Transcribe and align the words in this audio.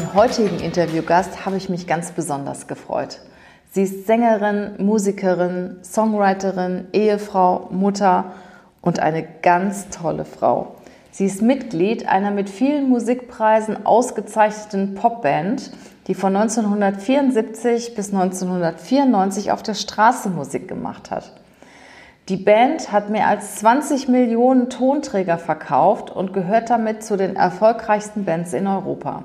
Auf 0.00 0.14
meinen 0.14 0.14
heutigen 0.14 0.60
Interviewgast 0.60 1.44
habe 1.44 1.58
ich 1.58 1.68
mich 1.68 1.86
ganz 1.86 2.12
besonders 2.12 2.66
gefreut. 2.66 3.20
Sie 3.70 3.82
ist 3.82 4.06
Sängerin, 4.06 4.76
Musikerin, 4.78 5.76
Songwriterin, 5.82 6.86
Ehefrau, 6.94 7.68
Mutter 7.70 8.32
und 8.80 8.98
eine 8.98 9.26
ganz 9.42 9.90
tolle 9.90 10.24
Frau. 10.24 10.76
Sie 11.10 11.26
ist 11.26 11.42
Mitglied 11.42 12.08
einer 12.08 12.30
mit 12.30 12.48
vielen 12.48 12.88
Musikpreisen 12.88 13.84
ausgezeichneten 13.84 14.94
Popband, 14.94 15.70
die 16.06 16.14
von 16.14 16.34
1974 16.34 17.94
bis 17.94 18.06
1994 18.14 19.52
auf 19.52 19.62
der 19.62 19.74
Straße 19.74 20.30
Musik 20.30 20.66
gemacht 20.66 21.10
hat. 21.10 21.34
Die 22.30 22.38
Band 22.38 22.90
hat 22.90 23.10
mehr 23.10 23.26
als 23.26 23.56
20 23.56 24.08
Millionen 24.08 24.70
Tonträger 24.70 25.36
verkauft 25.36 26.10
und 26.10 26.32
gehört 26.32 26.70
damit 26.70 27.04
zu 27.04 27.18
den 27.18 27.36
erfolgreichsten 27.36 28.24
Bands 28.24 28.54
in 28.54 28.66
Europa. 28.66 29.24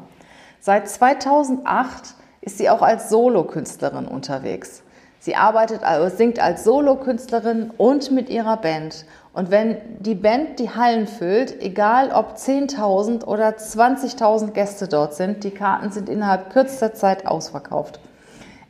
Seit 0.65 0.89
2008 0.89 2.15
ist 2.41 2.57
sie 2.57 2.71
auch 2.71 2.81
als 2.81 3.09
Solokünstlerin 3.09 4.07
unterwegs. 4.07 4.81
Sie 5.19 5.35
arbeitet, 5.35 5.83
also 5.83 6.15
singt 6.15 6.39
als 6.39 6.63
Solokünstlerin 6.63 7.69
und 7.77 8.09
mit 8.09 8.31
ihrer 8.31 8.57
Band. 8.57 9.05
Und 9.31 9.51
wenn 9.51 9.77
die 9.99 10.15
Band 10.15 10.57
die 10.57 10.71
Hallen 10.71 11.05
füllt, 11.05 11.61
egal 11.61 12.09
ob 12.11 12.33
10.000 12.33 13.25
oder 13.25 13.49
20.000 13.49 14.53
Gäste 14.53 14.87
dort 14.87 15.13
sind, 15.13 15.43
die 15.43 15.51
Karten 15.51 15.91
sind 15.91 16.09
innerhalb 16.09 16.49
kürzester 16.49 16.95
Zeit 16.95 17.27
ausverkauft. 17.27 17.99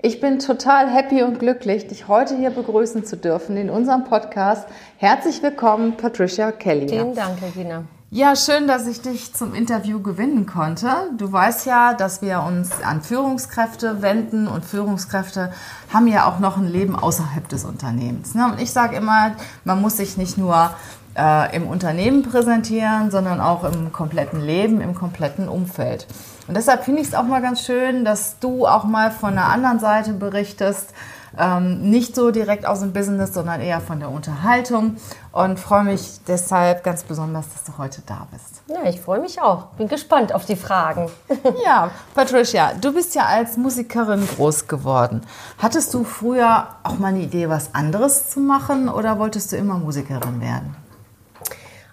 Ich 0.01 0.19
bin 0.19 0.39
total 0.39 0.89
happy 0.89 1.23
und 1.23 1.39
glücklich, 1.39 1.88
dich 1.88 2.09
heute 2.09 2.35
hier 2.35 2.49
begrüßen 2.49 3.05
zu 3.05 3.16
dürfen 3.16 3.55
in 3.55 3.69
unserem 3.69 4.03
Podcast. 4.03 4.67
Herzlich 4.97 5.41
willkommen, 5.41 5.95
Patricia 5.95 6.51
Kelly. 6.51 6.89
Vielen 6.89 7.16
Dank, 7.16 7.41
Regina. 7.41 7.85
Ja, 8.16 8.38
schön, 8.38 8.66
dass 8.66 8.88
ich 8.88 9.02
dich 9.02 9.33
zum 9.33 9.53
Interview 9.53 10.02
gewinnen 10.02 10.45
konnte. 10.45 10.88
Du 11.17 11.30
weißt 11.30 11.66
ja, 11.66 11.94
dass 11.94 12.22
wir 12.22 12.44
uns 12.44 12.72
an 12.81 13.02
Führungskräfte 13.02 14.02
wenden 14.02 14.47
und 14.47 14.63
Führungskräfte 14.63 15.52
haben 15.94 16.07
ja 16.07 16.25
auch 16.25 16.39
noch 16.39 16.55
ein 16.55 16.66
Leben 16.66 16.95
außerhalb 16.95 17.49
des 17.49 17.66
Unternehmens. 17.66 18.33
Ne? 18.33 18.49
Und 18.49 18.61
ich 18.61 18.72
sage 18.72 18.95
immer, 18.95 19.31
man 19.66 19.81
muss 19.81 19.97
sich 19.97 20.16
nicht 20.16 20.38
nur 20.38 20.69
äh, 21.17 21.53
im 21.53 21.67
Unternehmen 21.67 22.23
präsentieren, 22.23 23.11
sondern 23.11 23.41
auch 23.41 23.66
im 23.66 23.91
kompletten 23.91 24.39
Leben, 24.39 24.79
im 24.79 24.95
kompletten 24.95 25.50
Umfeld. 25.50 26.07
Und 26.47 26.55
deshalb 26.55 26.85
finde 26.85 27.02
ich 27.02 27.09
es 27.09 27.16
auch 27.16 27.25
mal 27.25 27.41
ganz 27.41 27.66
schön, 27.66 28.05
dass 28.05 28.39
du 28.39 28.66
auch 28.66 28.85
mal 28.85 29.11
von 29.11 29.33
der 29.33 29.47
anderen 29.47 29.79
Seite 29.79 30.13
berichtest, 30.13 30.94
ähm, 31.39 31.89
nicht 31.89 32.16
so 32.16 32.31
direkt 32.31 32.66
aus 32.66 32.80
dem 32.80 32.94
Business, 32.94 33.33
sondern 33.33 33.61
eher 33.61 33.81
von 33.81 34.00
der 34.00 34.09
Unterhaltung 34.09 34.97
und 35.31 35.59
freue 35.59 35.83
mich 35.83 36.19
deshalb 36.28 36.83
ganz 36.83 37.03
besonders, 37.03 37.45
dass 37.52 37.64
du 37.64 37.78
heute 37.78 38.02
da 38.05 38.28
bist. 38.31 38.61
Ja, 38.67 38.89
ich 38.89 39.02
freue 39.02 39.19
mich 39.19 39.41
auch. 39.41 39.66
Bin 39.78 39.88
gespannt 39.88 40.34
auf 40.34 40.46
die 40.46 40.56
Fragen. 40.56 41.09
ja, 41.66 41.91
Patricia, 42.13 42.73
du 42.79 42.94
bist 42.94 43.16
ja 43.16 43.25
als 43.25 43.57
Musikerin 43.57 44.28
groß 44.28 44.68
geworden. 44.68 45.22
Hattest 45.57 45.94
du 45.94 46.03
früher 46.03 46.68
auch 46.84 46.97
mal 46.97 47.09
eine 47.09 47.22
Idee, 47.22 47.50
was 47.50 47.75
anderes 47.75 48.29
zu 48.29 48.40
machen 48.40 48.90
oder 48.90 49.19
wolltest 49.19 49.52
du 49.52 49.57
immer 49.57 49.78
Musikerin 49.78 50.41
werden? 50.41 50.75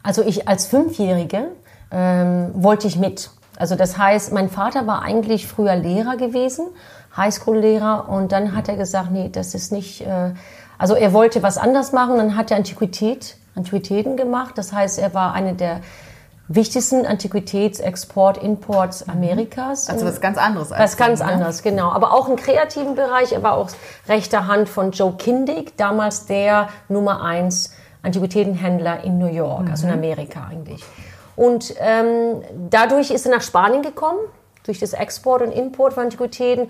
Also 0.02 0.22
ich 0.22 0.48
als 0.48 0.66
Fünfjährige 0.66 1.48
ähm, 1.90 2.50
wollte 2.54 2.86
ich 2.86 2.96
mit. 2.96 3.30
Also 3.56 3.76
das 3.76 3.98
heißt, 3.98 4.32
mein 4.32 4.48
Vater 4.48 4.86
war 4.86 5.02
eigentlich 5.02 5.46
früher 5.46 5.76
Lehrer 5.76 6.16
gewesen 6.16 6.66
Highschool-Lehrer 7.16 8.08
und 8.08 8.32
dann 8.32 8.56
hat 8.56 8.68
er 8.68 8.76
gesagt, 8.76 9.10
nee, 9.10 9.28
das 9.30 9.54
ist 9.54 9.72
nicht, 9.72 10.00
äh, 10.02 10.32
also 10.78 10.94
er 10.94 11.12
wollte 11.12 11.42
was 11.42 11.58
anders 11.58 11.92
machen, 11.92 12.16
dann 12.16 12.36
hat 12.36 12.50
er 12.50 12.56
Antiquität, 12.56 13.36
Antiquitäten 13.54 14.16
gemacht, 14.16 14.56
das 14.56 14.72
heißt, 14.72 14.98
er 14.98 15.12
war 15.14 15.34
eine 15.34 15.54
der 15.54 15.80
wichtigsten 16.48 17.06
Antiquitätsexport, 17.06 18.38
Imports 18.38 19.06
mhm. 19.06 19.12
Amerikas. 19.12 19.88
Also 19.88 20.06
was 20.06 20.20
ganz 20.20 20.38
anderes. 20.38 20.72
Als 20.72 20.92
was 20.92 20.96
ganz 20.96 21.20
ne? 21.20 21.26
anderes, 21.26 21.62
genau. 21.62 21.90
Aber 21.90 22.12
auch 22.12 22.28
im 22.28 22.36
kreativen 22.36 22.94
Bereich. 22.94 23.32
Er 23.32 23.42
war 23.42 23.54
auch 23.54 23.70
rechter 24.08 24.46
Hand 24.46 24.68
von 24.68 24.90
Joe 24.90 25.14
Kindig, 25.16 25.76
damals 25.76 26.26
der 26.26 26.68
Nummer 26.88 27.22
eins 27.22 27.72
Antiquitätenhändler 28.02 29.04
in 29.04 29.18
New 29.18 29.32
York, 29.32 29.62
mhm. 29.62 29.70
also 29.70 29.86
in 29.86 29.92
mhm. 29.92 29.98
Amerika 29.98 30.48
eigentlich. 30.50 30.84
Und 31.36 31.74
ähm, 31.78 32.42
dadurch 32.68 33.10
ist 33.10 33.24
er 33.26 33.32
nach 33.32 33.42
Spanien 33.42 33.82
gekommen, 33.82 34.18
durch 34.64 34.78
das 34.78 34.92
Export 34.92 35.42
und 35.42 35.50
Import 35.50 35.94
von 35.94 36.04
Antiquitäten 36.04 36.68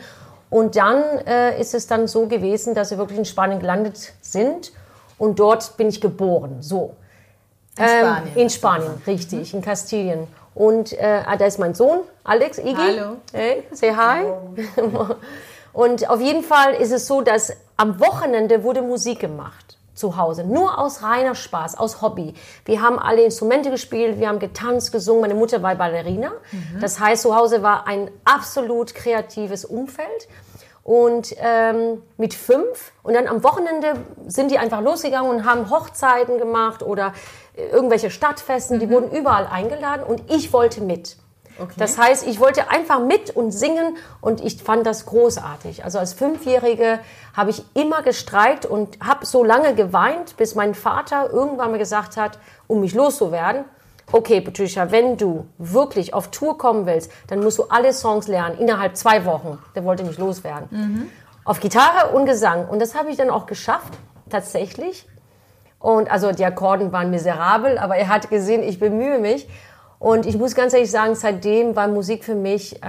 und 0.53 0.77
dann 0.77 1.03
äh, 1.27 1.59
ist 1.59 1.73
es 1.73 1.87
dann 1.87 2.07
so 2.07 2.27
gewesen, 2.27 2.75
dass 2.75 2.91
wir 2.91 2.99
wirklich 2.99 3.19
in 3.19 3.25
Spanien 3.25 3.59
gelandet 3.59 4.13
sind 4.21 4.71
und 5.17 5.39
dort 5.39 5.79
bin 5.79 5.89
ich 5.89 5.99
geboren. 5.99 6.59
So. 6.61 6.95
In 7.79 7.85
Spanien. 7.85 8.33
Ähm, 8.35 8.43
in 8.43 8.51
Spanien, 8.51 9.03
richtig, 9.07 9.55
mhm. 9.55 9.59
in 9.59 9.65
Kastilien. 9.65 10.27
Und 10.55 10.93
äh, 10.93 11.23
ah, 11.25 11.39
da 11.39 11.47
ist 11.47 11.59
mein 11.59 11.73
Sohn, 11.73 12.01
Alex, 12.23 12.59
Iggy. 12.59 12.75
Hallo. 12.77 13.17
Hey, 13.33 13.63
say 13.73 13.95
hi. 13.97 14.27
und 15.73 16.11
auf 16.11 16.21
jeden 16.21 16.43
Fall 16.43 16.75
ist 16.75 16.93
es 16.93 17.07
so, 17.07 17.23
dass 17.23 17.55
am 17.79 17.99
Wochenende 17.99 18.63
wurde 18.63 18.83
Musik 18.83 19.21
gemacht 19.21 19.79
zu 19.95 20.17
Hause. 20.17 20.45
Nur 20.45 20.79
aus 20.79 21.03
reiner 21.03 21.35
Spaß, 21.35 21.79
aus 21.79 22.01
Hobby. 22.03 22.35
Wir 22.65 22.83
haben 22.83 22.99
alle 22.99 23.23
Instrumente 23.23 23.71
gespielt, 23.71 24.19
wir 24.19 24.29
haben 24.29 24.39
getanzt, 24.39 24.93
gesungen. 24.93 25.23
Meine 25.23 25.35
Mutter 25.35 25.63
war 25.63 25.75
Ballerina. 25.75 26.33
Mhm. 26.51 26.81
Das 26.81 26.99
heißt, 26.99 27.23
zu 27.23 27.37
Hause 27.37 27.63
war 27.63 27.87
ein 27.87 28.11
absolut 28.25 28.95
kreatives 28.95 29.65
Umfeld. 29.65 30.29
Und 30.85 31.37
ähm, 31.39 32.03
mit 32.17 32.35
fünf 32.35 32.91
und 33.05 33.15
dann 33.15 33.29
am 33.29 33.45
Wochenende 33.45 33.95
sind 34.27 34.51
die 34.51 34.59
einfach 34.59 34.81
losgegangen 34.81 35.31
und 35.31 35.45
haben 35.45 35.71
Hochzeiten 35.71 36.39
gemacht 36.39 36.83
oder 36.83 37.13
irgendwelche 37.55 38.11
Stadtfesten. 38.11 38.77
Mhm. 38.77 38.81
Die 38.81 38.91
wurden 38.91 39.11
überall 39.13 39.47
eingeladen 39.47 40.03
und 40.03 40.23
ich 40.29 40.53
wollte 40.53 40.81
mit. 40.81 41.17
Okay. 41.59 41.75
Das 41.77 41.99
heißt, 41.99 42.27
ich 42.27 42.41
wollte 42.41 42.71
einfach 42.71 43.01
mit 43.01 43.31
und 43.31 43.51
singen 43.51 43.97
und 44.21 44.41
ich 44.43 44.63
fand 44.63 44.87
das 44.87 45.07
großartig. 45.07 45.85
Also 45.85 45.99
als 45.99 46.13
Fünfjährige 46.13 46.99
habe 47.35 47.51
ich 47.51 47.65
immer 47.75 48.03
gestreikt 48.03 48.67
und 48.67 48.99
habe 49.05 49.27
so 49.27 49.45
lange 49.45 49.75
geweint, 49.75 50.37
bis 50.37 50.55
mein 50.55 50.75
Vater 50.75 51.31
irgendwann 51.31 51.71
mal 51.71 51.79
gesagt 51.79 52.17
hat, 52.17 52.39
um 52.67 52.81
mich 52.81 52.95
loszuwerden, 52.95 53.65
okay, 54.13 54.41
Patricia, 54.41 54.91
wenn 54.91 55.17
du 55.17 55.47
wirklich 55.59 56.15
auf 56.15 56.31
Tour 56.31 56.59
kommen 56.59 56.87
willst, 56.87 57.11
dann 57.29 57.41
musst 57.41 57.59
du 57.59 57.65
alle 57.65 57.93
Songs 57.93 58.29
lernen 58.29 58.59
innerhalb 58.59 58.97
zwei 58.97 59.25
Wochen. 59.25 59.59
Der 59.75 59.85
wollte 59.85 60.05
mich 60.05 60.19
loswerden. 60.19 60.69
Mhm. 60.71 61.11
Auf 61.45 61.61
Gitarre 61.61 62.13
und 62.13 62.27
Gesang. 62.27 62.69
Und 62.69 62.81
das 62.81 62.95
habe 62.95 63.11
ich 63.11 63.17
dann 63.17 63.31
auch 63.31 63.47
geschafft, 63.47 63.95
tatsächlich. 64.31 65.07
Und 65.79 66.11
also 66.11 66.31
die 66.31 66.45
Akkorden 66.45 66.93
waren 66.93 67.11
miserabel, 67.11 67.79
aber 67.79 67.97
er 67.97 68.09
hat 68.09 68.31
gesehen, 68.31 68.63
ich 68.63 68.79
bemühe 68.79 69.19
mich. 69.19 69.49
Und 70.03 70.27
ich 70.27 70.37
muss 70.37 70.57
ganz 70.57 70.75
ehrlich 70.75 70.91
sagen, 70.91 71.15
seitdem 71.15 71.77
war 71.77 71.87
Musik 71.87 72.25
für 72.25 72.35
mich 72.35 72.83
äh, 72.83 72.87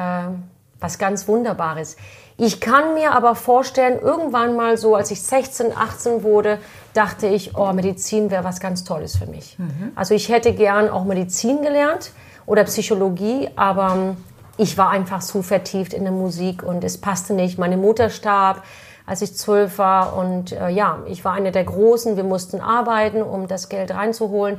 was 0.80 0.98
ganz 0.98 1.28
Wunderbares. 1.28 1.96
Ich 2.38 2.60
kann 2.60 2.96
mir 2.96 3.12
aber 3.12 3.36
vorstellen, 3.36 4.00
irgendwann 4.00 4.56
mal 4.56 4.78
so, 4.78 4.96
als 4.96 5.12
ich 5.12 5.22
16, 5.22 5.78
18 5.78 6.24
wurde, 6.24 6.58
dachte 6.96 7.28
ich, 7.28 7.56
oh, 7.56 7.72
Medizin 7.72 8.32
wäre 8.32 8.44
was 8.44 8.60
ganz 8.60 8.84
Tolles 8.84 9.16
für 9.16 9.28
mich. 9.28 9.60
Mhm. 9.60 9.92
Also 9.94 10.16
ich 10.16 10.30
hätte 10.30 10.54
gern 10.54 10.90
auch 10.90 11.04
Medizin 11.04 11.62
gelernt 11.62 12.14
oder 12.48 12.64
Psychologie, 12.64 13.48
aber 13.56 13.94
ähm, 13.94 14.18
ich 14.58 14.76
war 14.80 14.90
einfach 14.90 15.22
zu 15.22 15.44
vertieft 15.44 15.94
in 15.94 16.06
der 16.06 16.14
Musik 16.14 16.64
und 16.64 16.84
es 16.84 17.00
passte 17.00 17.36
nicht. 17.36 17.60
Meine 17.60 17.78
Mutter 17.78 18.10
starb, 18.10 18.64
als 19.06 19.22
ich 19.22 19.38
zwölf 19.38 19.78
war 19.78 20.18
und 20.18 20.52
äh, 20.52 20.70
ja, 20.70 20.98
ich 21.06 21.24
war 21.24 21.34
eine 21.34 21.52
der 21.52 21.66
Großen. 21.66 22.18
Wir 22.18 22.24
mussten 22.24 22.60
arbeiten, 22.60 23.22
um 23.22 23.48
das 23.48 23.70
Geld 23.70 23.92
reinzuholen. 23.92 24.58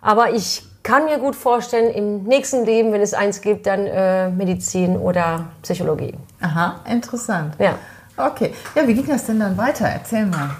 Aber 0.00 0.30
ich 0.30 0.69
kann 0.82 1.04
mir 1.04 1.18
gut 1.18 1.36
vorstellen, 1.36 1.92
im 1.92 2.22
nächsten 2.24 2.64
Leben, 2.64 2.92
wenn 2.92 3.00
es 3.00 3.14
eins 3.14 3.40
gibt, 3.40 3.66
dann 3.66 3.86
äh, 3.86 4.30
Medizin 4.30 4.96
oder 4.96 5.46
Psychologie. 5.62 6.14
Aha, 6.40 6.80
interessant. 6.88 7.54
Ja. 7.58 7.74
Okay. 8.16 8.54
Ja, 8.74 8.86
wie 8.86 8.94
ging 8.94 9.06
das 9.06 9.26
denn 9.26 9.40
dann 9.40 9.56
weiter? 9.56 9.86
Erzähl 9.86 10.26
mal. 10.26 10.50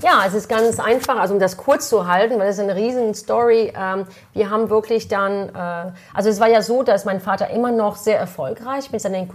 Ja, 0.00 0.22
es 0.24 0.34
ist 0.34 0.48
ganz 0.48 0.78
einfach, 0.78 1.18
also 1.18 1.34
um 1.34 1.40
das 1.40 1.56
kurz 1.56 1.88
zu 1.88 2.06
halten, 2.06 2.38
weil 2.38 2.48
es 2.48 2.56
ist 2.56 2.62
eine 2.62 2.76
riesen 2.76 3.14
Story. 3.14 3.72
Ähm, 3.76 4.06
wir 4.32 4.48
haben 4.48 4.70
wirklich 4.70 5.08
dann, 5.08 5.48
äh, 5.48 5.92
also 6.14 6.30
es 6.30 6.38
war 6.38 6.48
ja 6.48 6.62
so, 6.62 6.84
dass 6.84 7.04
mein 7.04 7.20
Vater 7.20 7.50
immer 7.50 7.72
noch 7.72 7.96
sehr 7.96 8.16
erfolgreich 8.16 8.92
mit 8.92 9.00
seinen 9.00 9.28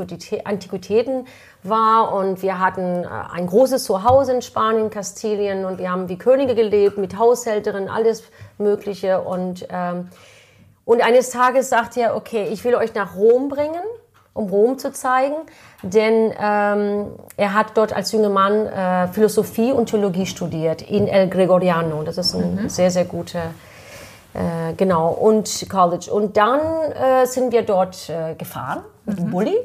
Antiquitäten 0.46 1.28
war 1.64 2.14
und 2.14 2.42
wir 2.42 2.60
hatten 2.60 3.04
äh, 3.04 3.08
ein 3.08 3.48
großes 3.48 3.84
Zuhause 3.84 4.34
in 4.34 4.42
Spanien, 4.42 4.90
Kastilien 4.90 5.66
und 5.66 5.80
wir 5.80 5.92
haben 5.92 6.08
wie 6.08 6.18
Könige 6.18 6.56
gelebt 6.56 6.98
mit 6.98 7.18
Haushälterin, 7.18 7.90
alles 7.90 8.24
Mögliche 8.58 9.20
und 9.22 9.68
ähm, 9.70 10.10
Und 10.86 11.02
eines 11.02 11.30
Tages 11.30 11.70
sagt 11.70 11.96
er, 11.98 12.16
okay, 12.16 12.50
ich 12.52 12.64
will 12.64 12.76
euch 12.76 12.94
nach 12.94 13.16
Rom 13.16 13.48
bringen, 13.48 13.82
um 14.34 14.50
Rom 14.50 14.78
zu 14.78 14.92
zeigen, 14.92 15.36
denn 15.84 16.34
ähm, 16.40 17.08
er 17.38 17.54
hat 17.54 17.76
dort 17.76 17.94
als 17.94 18.12
junger 18.12 18.30
Mann 18.30 18.66
äh, 18.66 19.08
Philosophie 19.10 19.72
und 19.72 19.90
Theologie 19.90 20.26
studiert 20.26 20.82
in 20.82 21.08
El 21.08 21.30
Gregoriano. 21.30 22.04
Das 22.04 22.18
ist 22.18 22.34
ein 22.34 22.64
mhm. 22.64 22.70
sehr, 22.70 22.90
sehr 22.90 23.06
guter, 23.06 23.52
äh, 24.34 24.74
genau, 24.76 25.10
und 25.12 25.68
College. 25.70 26.12
Und 26.12 26.36
dann 26.38 26.60
äh, 26.60 27.26
sind 27.28 27.52
wir 27.52 27.62
dort 27.62 28.10
äh, 28.10 28.34
gefahren 28.36 28.84
mit 29.06 29.20
dem 29.20 29.28
mhm. 29.28 29.32
Bulli. 29.32 29.58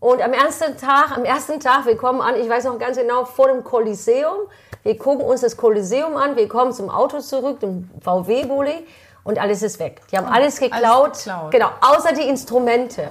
Und 0.00 0.20
am 0.20 0.32
ersten 0.32 0.76
Tag, 0.76 1.16
am 1.16 1.24
ersten 1.24 1.60
Tag, 1.60 1.86
wir 1.86 1.96
kommen 1.96 2.20
an, 2.20 2.34
ich 2.34 2.48
weiß 2.48 2.64
noch 2.64 2.78
ganz 2.78 2.98
genau, 2.98 3.24
vor 3.24 3.48
dem 3.48 3.62
Kolosseum. 3.62 4.34
Wir 4.82 4.98
gucken 4.98 5.24
uns 5.24 5.42
das 5.42 5.56
Kolosseum 5.56 6.16
an, 6.16 6.34
wir 6.34 6.48
kommen 6.48 6.72
zum 6.72 6.90
Auto 6.90 7.20
zurück, 7.20 7.60
dem 7.60 7.88
VW-Bulli 8.00 8.84
und 9.22 9.38
alles 9.38 9.62
ist 9.62 9.78
weg. 9.78 10.02
Die 10.10 10.18
haben 10.18 10.26
alles 10.26 10.58
geklaut, 10.58 10.82
alles 10.82 11.24
geklaut. 11.24 11.50
genau, 11.52 11.68
außer 11.80 12.12
die 12.14 12.28
Instrumente. 12.28 13.10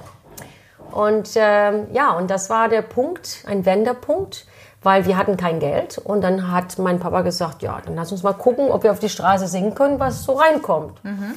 Und 0.92 1.30
ähm, 1.36 1.88
ja, 1.92 2.12
und 2.12 2.30
das 2.30 2.50
war 2.50 2.68
der 2.68 2.82
Punkt, 2.82 3.44
ein 3.46 3.64
Wendepunkt, 3.64 4.46
weil 4.82 5.06
wir 5.06 5.16
hatten 5.16 5.36
kein 5.36 5.58
Geld. 5.58 5.98
Und 5.98 6.22
dann 6.22 6.50
hat 6.52 6.78
mein 6.78 6.98
Papa 6.98 7.22
gesagt, 7.22 7.62
ja, 7.62 7.80
dann 7.84 7.94
lass 7.94 8.12
uns 8.12 8.22
mal 8.22 8.34
gucken, 8.34 8.70
ob 8.70 8.82
wir 8.82 8.92
auf 8.92 8.98
die 8.98 9.08
Straße 9.08 9.46
singen 9.46 9.74
können, 9.74 9.98
was 9.98 10.24
so 10.24 10.32
reinkommt. 10.32 11.02
Mhm. 11.04 11.34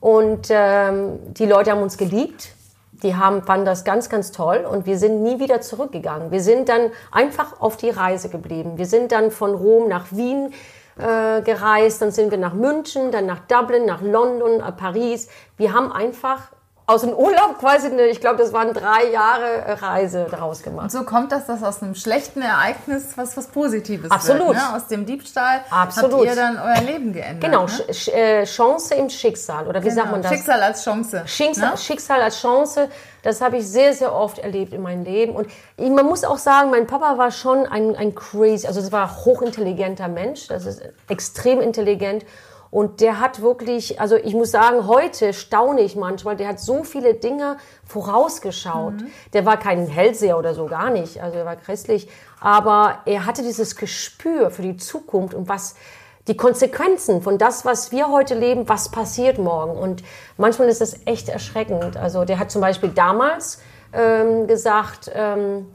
Und 0.00 0.48
ähm, 0.50 1.18
die 1.34 1.46
Leute 1.46 1.70
haben 1.72 1.82
uns 1.82 1.96
geliebt. 1.96 2.54
Die 3.02 3.14
haben, 3.14 3.44
fanden 3.44 3.64
das 3.64 3.84
ganz, 3.84 4.08
ganz 4.08 4.32
toll 4.32 4.66
und 4.68 4.84
wir 4.84 4.98
sind 4.98 5.22
nie 5.22 5.38
wieder 5.38 5.60
zurückgegangen. 5.60 6.32
Wir 6.32 6.40
sind 6.40 6.68
dann 6.68 6.90
einfach 7.12 7.60
auf 7.60 7.76
die 7.76 7.90
Reise 7.90 8.28
geblieben. 8.28 8.72
Wir 8.76 8.86
sind 8.86 9.12
dann 9.12 9.30
von 9.30 9.54
Rom 9.54 9.88
nach 9.88 10.06
Wien 10.10 10.52
äh, 10.98 11.42
gereist, 11.42 12.02
dann 12.02 12.10
sind 12.10 12.32
wir 12.32 12.38
nach 12.38 12.54
München, 12.54 13.12
dann 13.12 13.26
nach 13.26 13.38
Dublin, 13.46 13.86
nach 13.86 14.02
London, 14.02 14.60
äh, 14.60 14.72
Paris. 14.72 15.28
Wir 15.56 15.72
haben 15.72 15.92
einfach 15.92 16.50
aus 16.88 17.02
dem 17.02 17.12
Urlaub 17.12 17.58
quasi, 17.58 17.88
eine, 17.88 18.06
ich 18.06 18.18
glaube, 18.18 18.38
das 18.38 18.54
waren 18.54 18.72
drei 18.72 19.10
Jahre 19.12 19.82
Reise 19.82 20.26
daraus 20.30 20.62
gemacht. 20.62 20.84
Und 20.84 20.90
so 20.90 21.02
kommt 21.02 21.32
das, 21.32 21.44
dass 21.44 21.62
aus 21.62 21.82
einem 21.82 21.94
schlechten 21.94 22.40
Ereignis 22.40 23.12
was, 23.16 23.36
was 23.36 23.48
Positives 23.48 24.10
Absolut. 24.10 24.48
wird. 24.48 24.56
Ne? 24.56 24.74
Aus 24.74 24.86
dem 24.86 25.04
Diebstahl 25.04 25.60
Absolut. 25.68 26.14
habt 26.14 26.24
ihr 26.24 26.34
dann 26.34 26.58
euer 26.58 26.80
Leben 26.80 27.12
geändert. 27.12 27.44
Genau, 27.44 27.66
ne? 27.66 27.92
Sch 27.92 28.08
äh, 28.08 28.44
Chance 28.44 28.94
im 28.94 29.10
Schicksal. 29.10 29.66
Oder 29.66 29.82
wie 29.82 29.90
genau. 29.90 30.00
sagt 30.00 30.12
man 30.12 30.22
das? 30.22 30.32
Schicksal 30.32 30.62
als 30.62 30.82
Chance. 30.82 31.22
Schicksal, 31.26 31.70
ne? 31.72 31.76
Schicksal 31.76 32.22
als 32.22 32.40
Chance. 32.40 32.88
Das 33.22 33.42
habe 33.42 33.58
ich 33.58 33.68
sehr, 33.68 33.92
sehr 33.92 34.14
oft 34.14 34.38
erlebt 34.38 34.72
in 34.72 34.80
meinem 34.80 35.04
Leben. 35.04 35.36
Und 35.36 35.50
man 35.76 36.06
muss 36.06 36.24
auch 36.24 36.38
sagen, 36.38 36.70
mein 36.70 36.86
Papa 36.86 37.18
war 37.18 37.30
schon 37.32 37.66
ein, 37.66 37.96
ein 37.96 38.14
crazy, 38.14 38.66
also 38.66 38.80
es 38.80 38.90
war 38.92 39.10
ein 39.10 39.24
hochintelligenter 39.26 40.08
Mensch. 40.08 40.46
Das 40.46 40.64
ist 40.64 40.80
extrem 41.06 41.60
intelligent. 41.60 42.24
Und 42.70 43.00
der 43.00 43.20
hat 43.20 43.40
wirklich, 43.40 44.00
also 44.00 44.16
ich 44.16 44.34
muss 44.34 44.50
sagen, 44.50 44.86
heute 44.86 45.32
staune 45.32 45.80
ich 45.80 45.96
manchmal, 45.96 46.36
der 46.36 46.48
hat 46.48 46.60
so 46.60 46.84
viele 46.84 47.14
Dinge 47.14 47.56
vorausgeschaut. 47.84 48.94
Mhm. 48.94 49.06
Der 49.32 49.46
war 49.46 49.58
kein 49.58 49.86
Hellseher 49.86 50.38
oder 50.38 50.54
so, 50.54 50.66
gar 50.66 50.90
nicht. 50.90 51.22
Also 51.22 51.38
er 51.38 51.46
war 51.46 51.56
christlich. 51.56 52.08
Aber 52.40 52.98
er 53.06 53.24
hatte 53.24 53.42
dieses 53.42 53.76
Gespür 53.76 54.50
für 54.50 54.62
die 54.62 54.76
Zukunft 54.76 55.34
und 55.34 55.48
was, 55.48 55.76
die 56.26 56.36
Konsequenzen 56.36 57.22
von 57.22 57.38
das, 57.38 57.64
was 57.64 57.90
wir 57.90 58.10
heute 58.10 58.34
leben, 58.34 58.68
was 58.68 58.90
passiert 58.90 59.38
morgen. 59.38 59.76
Und 59.76 60.02
manchmal 60.36 60.68
ist 60.68 60.82
das 60.82 61.06
echt 61.06 61.30
erschreckend. 61.30 61.96
Also 61.96 62.26
der 62.26 62.38
hat 62.38 62.50
zum 62.50 62.60
Beispiel 62.60 62.90
damals 62.90 63.60
ähm, 63.94 64.46
gesagt, 64.46 65.10
ähm, 65.14 65.68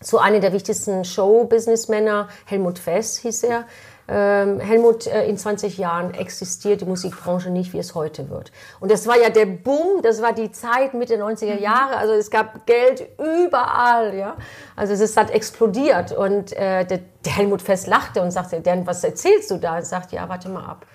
so 0.00 0.18
einer 0.18 0.40
der 0.40 0.52
wichtigsten 0.52 1.04
Show-Businessmänner, 1.04 2.28
Helmut 2.46 2.80
Fess 2.80 3.18
hieß 3.18 3.44
er, 3.44 3.64
Helmut, 4.08 5.06
äh, 5.06 5.26
in 5.26 5.38
20 5.38 5.78
Jahren 5.78 6.12
existiert 6.14 6.80
die 6.80 6.84
Musikbranche 6.84 7.50
nicht, 7.50 7.72
wie 7.72 7.78
es 7.78 7.94
heute 7.94 8.28
wird. 8.30 8.50
Und 8.80 8.90
das 8.90 9.06
war 9.06 9.16
ja 9.16 9.30
der 9.30 9.46
Boom, 9.46 10.02
das 10.02 10.20
war 10.20 10.32
die 10.32 10.50
Zeit 10.50 10.92
Mitte 10.94 11.16
90er 11.16 11.54
mhm. 11.54 11.62
Jahre, 11.62 11.96
also 11.96 12.12
es 12.14 12.30
gab 12.30 12.66
Geld 12.66 13.06
überall, 13.18 14.14
ja. 14.14 14.36
Also 14.74 14.92
es 14.92 15.00
ist 15.00 15.16
halt 15.16 15.30
explodiert 15.30 16.12
und 16.12 16.52
äh, 16.52 16.84
der, 16.84 17.00
der 17.24 17.36
Helmut 17.36 17.62
Fest 17.62 17.86
lachte 17.86 18.20
und 18.22 18.32
sagte, 18.32 18.60
Dan, 18.60 18.86
was 18.86 19.04
erzählst 19.04 19.50
du 19.50 19.58
da? 19.58 19.76
Und 19.76 19.86
sagt, 19.86 20.12
ja, 20.12 20.28
warte 20.28 20.48
mal 20.48 20.64
ab. 20.64 20.86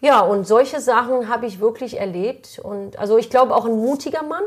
Ja, 0.00 0.20
und 0.20 0.46
solche 0.46 0.80
Sachen 0.80 1.28
habe 1.28 1.46
ich 1.46 1.60
wirklich 1.60 1.98
erlebt 1.98 2.60
und 2.62 2.98
also 2.98 3.18
ich 3.18 3.30
glaube 3.30 3.54
auch 3.54 3.64
ein 3.64 3.76
mutiger 3.76 4.22
Mann, 4.22 4.44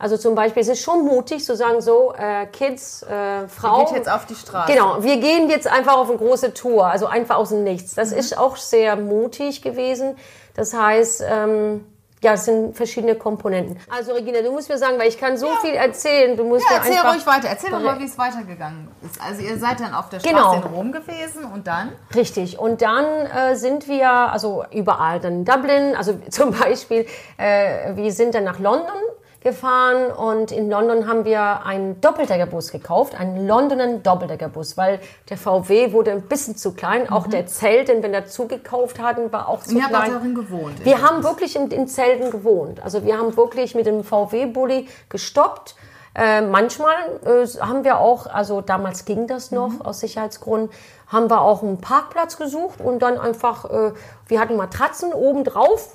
also 0.00 0.16
zum 0.16 0.34
Beispiel, 0.34 0.62
es 0.62 0.68
ist 0.68 0.80
schon 0.80 1.04
mutig 1.04 1.44
zu 1.44 1.54
sagen, 1.54 1.82
so, 1.82 2.14
äh, 2.16 2.46
Kids, 2.46 3.02
äh, 3.02 3.46
Frauen. 3.48 3.84
Geht 3.84 3.96
jetzt 3.96 4.10
auf 4.10 4.24
die 4.24 4.34
Straße. 4.34 4.72
Genau, 4.72 5.02
wir 5.02 5.18
gehen 5.18 5.50
jetzt 5.50 5.66
einfach 5.70 5.98
auf 5.98 6.08
eine 6.08 6.16
große 6.16 6.54
Tour, 6.54 6.86
also 6.86 7.04
einfach 7.04 7.36
aus 7.36 7.50
dem 7.50 7.64
Nichts. 7.64 7.96
Das 7.96 8.10
mhm. 8.10 8.16
ist 8.16 8.38
auch 8.38 8.56
sehr 8.56 8.96
mutig 8.96 9.60
gewesen. 9.60 10.16
Das 10.54 10.72
heißt, 10.72 11.22
ähm, 11.30 11.84
ja, 12.22 12.32
es 12.32 12.46
sind 12.46 12.74
verschiedene 12.74 13.14
Komponenten. 13.14 13.78
Also 13.90 14.14
Regina, 14.14 14.40
du 14.40 14.50
musst 14.52 14.70
mir 14.70 14.78
sagen, 14.78 14.98
weil 14.98 15.08
ich 15.08 15.18
kann 15.18 15.36
so 15.36 15.48
ja. 15.48 15.56
viel 15.60 15.74
erzählen. 15.74 16.34
Du 16.34 16.44
musst 16.44 16.64
ja, 16.70 16.78
erzähl 16.78 16.92
einfach 16.92 17.14
ruhig 17.14 17.26
weiter. 17.26 17.48
Erzähl 17.48 17.70
doch 17.70 17.80
mal, 17.80 17.98
wie 17.98 18.04
es 18.04 18.16
weitergegangen 18.16 18.88
ist. 19.04 19.20
Also 19.20 19.42
ihr 19.42 19.58
seid 19.58 19.80
dann 19.80 19.92
auf 19.92 20.08
der 20.08 20.20
Straße 20.20 20.34
genau. 20.34 20.54
in 20.54 20.62
Rom 20.62 20.92
gewesen 20.92 21.44
und 21.52 21.66
dann? 21.66 21.92
Richtig. 22.14 22.58
Und 22.58 22.80
dann 22.80 23.04
äh, 23.04 23.54
sind 23.54 23.86
wir, 23.86 24.10
also 24.10 24.64
überall, 24.72 25.20
dann 25.20 25.40
in 25.40 25.44
Dublin, 25.44 25.94
also 25.94 26.14
zum 26.30 26.52
Beispiel, 26.52 27.06
äh, 27.36 27.94
wir 27.96 28.12
sind 28.12 28.34
dann 28.34 28.44
nach 28.44 28.58
London 28.58 28.96
gefahren 29.40 30.12
und 30.12 30.52
in 30.52 30.68
London 30.68 31.08
haben 31.08 31.24
wir 31.24 31.64
einen 31.64 32.00
Doppeldeckerbus 32.00 32.72
gekauft, 32.72 33.18
einen 33.18 33.46
Londoner 33.46 33.98
Doppeldeckerbus, 33.98 34.76
weil 34.76 35.00
der 35.30 35.38
VW 35.38 35.92
wurde 35.92 36.12
ein 36.12 36.22
bisschen 36.22 36.56
zu 36.56 36.74
klein. 36.74 37.04
Mhm. 37.04 37.08
Auch 37.10 37.26
der 37.26 37.46
Zelt, 37.46 37.88
den 37.88 38.02
wir 38.02 38.12
dazu 38.12 38.46
gekauft 38.46 39.00
hatten, 39.00 39.32
war 39.32 39.48
auch 39.48 39.62
zu 39.62 39.76
und 39.76 39.86
klein. 39.86 40.10
Ihr 40.10 40.14
darin 40.14 40.34
gewohnt? 40.34 40.84
Wir 40.84 41.00
haben 41.00 41.22
wirklich 41.24 41.56
in, 41.56 41.70
in 41.70 41.88
Zelten 41.88 42.30
gewohnt. 42.30 42.82
Also 42.82 43.04
wir 43.04 43.16
haben 43.16 43.34
wirklich 43.36 43.74
mit 43.74 43.86
dem 43.86 44.04
VW-Bully 44.04 44.88
gestoppt. 45.08 45.74
Äh, 46.14 46.42
manchmal 46.42 46.94
äh, 47.24 47.46
haben 47.60 47.84
wir 47.84 47.98
auch, 47.98 48.26
also 48.26 48.60
damals 48.60 49.04
ging 49.06 49.26
das 49.26 49.52
noch 49.52 49.70
mhm. 49.70 49.82
aus 49.82 50.00
Sicherheitsgründen, 50.00 50.70
haben 51.06 51.30
wir 51.30 51.40
auch 51.40 51.62
einen 51.62 51.80
Parkplatz 51.80 52.36
gesucht 52.36 52.80
und 52.80 52.98
dann 53.00 53.16
einfach, 53.16 53.64
äh, 53.70 53.92
wir 54.26 54.40
hatten 54.40 54.56
Matratzen 54.56 55.12
oben 55.14 55.44
drauf 55.44 55.94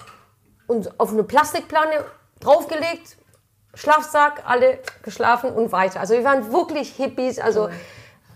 und 0.67 0.99
auf 0.99 1.11
eine 1.11 1.23
Plastikplane 1.23 2.05
draufgelegt, 2.39 3.17
Schlafsack, 3.75 4.43
alle 4.45 4.79
geschlafen 5.03 5.51
und 5.51 5.71
weiter. 5.71 5.99
Also 5.99 6.13
wir 6.13 6.23
waren 6.23 6.51
wirklich 6.51 6.93
Hippies. 6.93 7.39
Also 7.39 7.69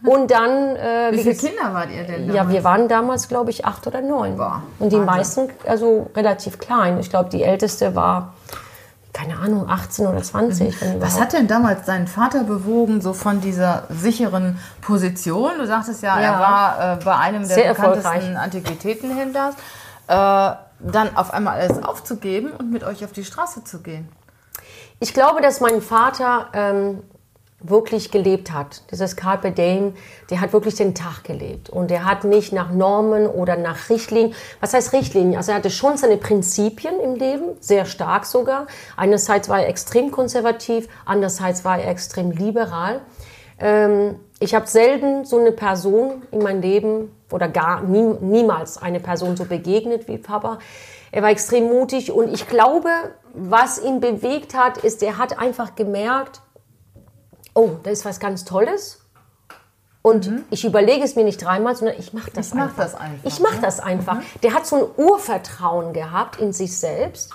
und 0.03 0.31
dann. 0.31 0.75
Äh, 0.75 1.09
wie 1.11 1.23
viele 1.23 1.35
Kinder 1.35 1.73
wart 1.73 1.89
ihr 1.91 2.03
denn? 2.03 2.27
Damals? 2.27 2.35
Ja, 2.35 2.49
wir 2.49 2.63
waren 2.63 2.87
damals, 2.87 3.27
glaube 3.27 3.49
ich, 3.49 3.65
acht 3.65 3.85
oder 3.87 4.01
neun. 4.01 4.37
Boah, 4.37 4.63
und 4.79 4.91
die 4.91 4.97
Wahnsinn. 4.97 5.05
meisten, 5.05 5.49
also 5.67 6.09
relativ 6.15 6.57
klein. 6.57 6.99
Ich 6.99 7.09
glaube, 7.09 7.29
die 7.29 7.43
älteste 7.43 7.95
war 7.95 8.33
keine 9.11 9.37
Ahnung, 9.37 9.67
18 9.67 10.07
oder 10.07 10.21
20. 10.21 10.81
Mhm. 10.81 11.01
Was 11.01 11.19
hat 11.19 11.33
denn 11.33 11.47
damals 11.47 11.85
deinen 11.85 12.07
Vater 12.07 12.43
bewogen, 12.43 13.01
so 13.01 13.13
von 13.13 13.41
dieser 13.41 13.83
sicheren 13.89 14.59
Position? 14.81 15.57
Du 15.57 15.65
sagtest 15.65 16.03
ja, 16.03 16.19
ja. 16.19 16.33
er 16.33 16.39
war 16.39 16.93
äh, 16.93 17.03
bei 17.03 17.17
einem 17.17 17.45
der 17.45 17.55
Sehr 17.55 17.73
bekanntesten 17.73 18.37
Antiquitätenhändlers. 18.37 19.55
Äh, 20.07 20.51
dann 20.81 21.15
auf 21.15 21.33
einmal 21.33 21.59
alles 21.59 21.83
aufzugeben 21.83 22.51
und 22.51 22.71
mit 22.71 22.83
euch 22.83 23.03
auf 23.03 23.11
die 23.11 23.25
Straße 23.25 23.63
zu 23.65 23.81
gehen. 23.81 24.07
Ich 25.01 25.13
glaube, 25.13 25.41
dass 25.41 25.61
mein 25.61 25.81
Vater 25.81 26.49
ähm, 26.53 27.03
wirklich 27.61 28.11
gelebt 28.11 28.51
hat. 28.51 28.83
Dieses 28.91 29.15
Carpe 29.15 29.51
Diem, 29.51 29.93
der 30.29 30.41
hat 30.41 30.51
wirklich 30.51 30.75
den 30.75 30.93
Tag 30.93 31.23
gelebt. 31.23 31.69
Und 31.69 31.89
er 31.89 32.03
hat 32.03 32.25
nicht 32.25 32.51
nach 32.51 32.71
Normen 32.71 33.27
oder 33.27 33.55
nach 33.55 33.89
Richtlinien. 33.89 34.33
Was 34.59 34.73
heißt 34.73 34.91
Richtlinien? 34.91 35.37
Also 35.37 35.51
er 35.51 35.57
hatte 35.57 35.69
schon 35.69 35.95
seine 35.95 36.17
Prinzipien 36.17 36.99
im 36.99 37.15
Leben, 37.15 37.55
sehr 37.61 37.85
stark 37.85 38.25
sogar. 38.25 38.67
Einerseits 38.97 39.47
war 39.47 39.61
er 39.61 39.69
extrem 39.69 40.11
konservativ, 40.11 40.87
andererseits 41.05 41.63
war 41.63 41.79
er 41.79 41.89
extrem 41.89 42.31
liberal. 42.31 43.01
Ähm, 43.57 44.19
ich 44.39 44.55
habe 44.55 44.67
selten 44.67 45.25
so 45.25 45.37
eine 45.37 45.51
Person 45.51 46.23
in 46.31 46.39
meinem 46.39 46.61
Leben 46.61 47.15
oder 47.31 47.47
gar 47.47 47.83
nie, 47.83 48.15
niemals 48.21 48.77
eine 48.81 48.99
Person 48.99 49.35
so 49.35 49.45
begegnet 49.45 50.07
wie 50.07 50.17
Papa. 50.17 50.59
Er 51.11 51.23
war 51.23 51.29
extrem 51.29 51.67
mutig 51.69 52.11
und 52.11 52.33
ich 52.33 52.47
glaube, 52.47 52.89
was 53.41 53.81
ihn 53.81 53.99
bewegt 53.99 54.53
hat, 54.53 54.77
ist, 54.77 55.01
er 55.03 55.17
hat 55.17 55.39
einfach 55.39 55.75
gemerkt, 55.75 56.41
oh, 57.53 57.71
da 57.83 57.91
ist 57.91 58.05
was 58.05 58.19
ganz 58.19 58.45
Tolles. 58.45 58.99
Und 60.01 60.29
mhm. 60.29 60.45
ich 60.49 60.63
überlege 60.63 61.03
es 61.03 61.15
mir 61.15 61.23
nicht 61.23 61.43
dreimal, 61.43 61.75
sondern 61.75 61.97
ich 61.99 62.13
mache 62.13 62.31
das, 62.31 62.47
ich 62.47 62.53
mach 62.53 62.73
das 62.75 62.95
einfach. 62.95 63.25
Ich 63.25 63.39
mache 63.39 63.61
das 63.61 63.79
einfach. 63.79 64.15
Mhm. 64.15 64.23
Der 64.43 64.53
hat 64.53 64.65
so 64.65 64.75
ein 64.77 65.05
Urvertrauen 65.05 65.93
gehabt 65.93 66.39
in 66.39 66.53
sich 66.53 66.77
selbst, 66.77 67.31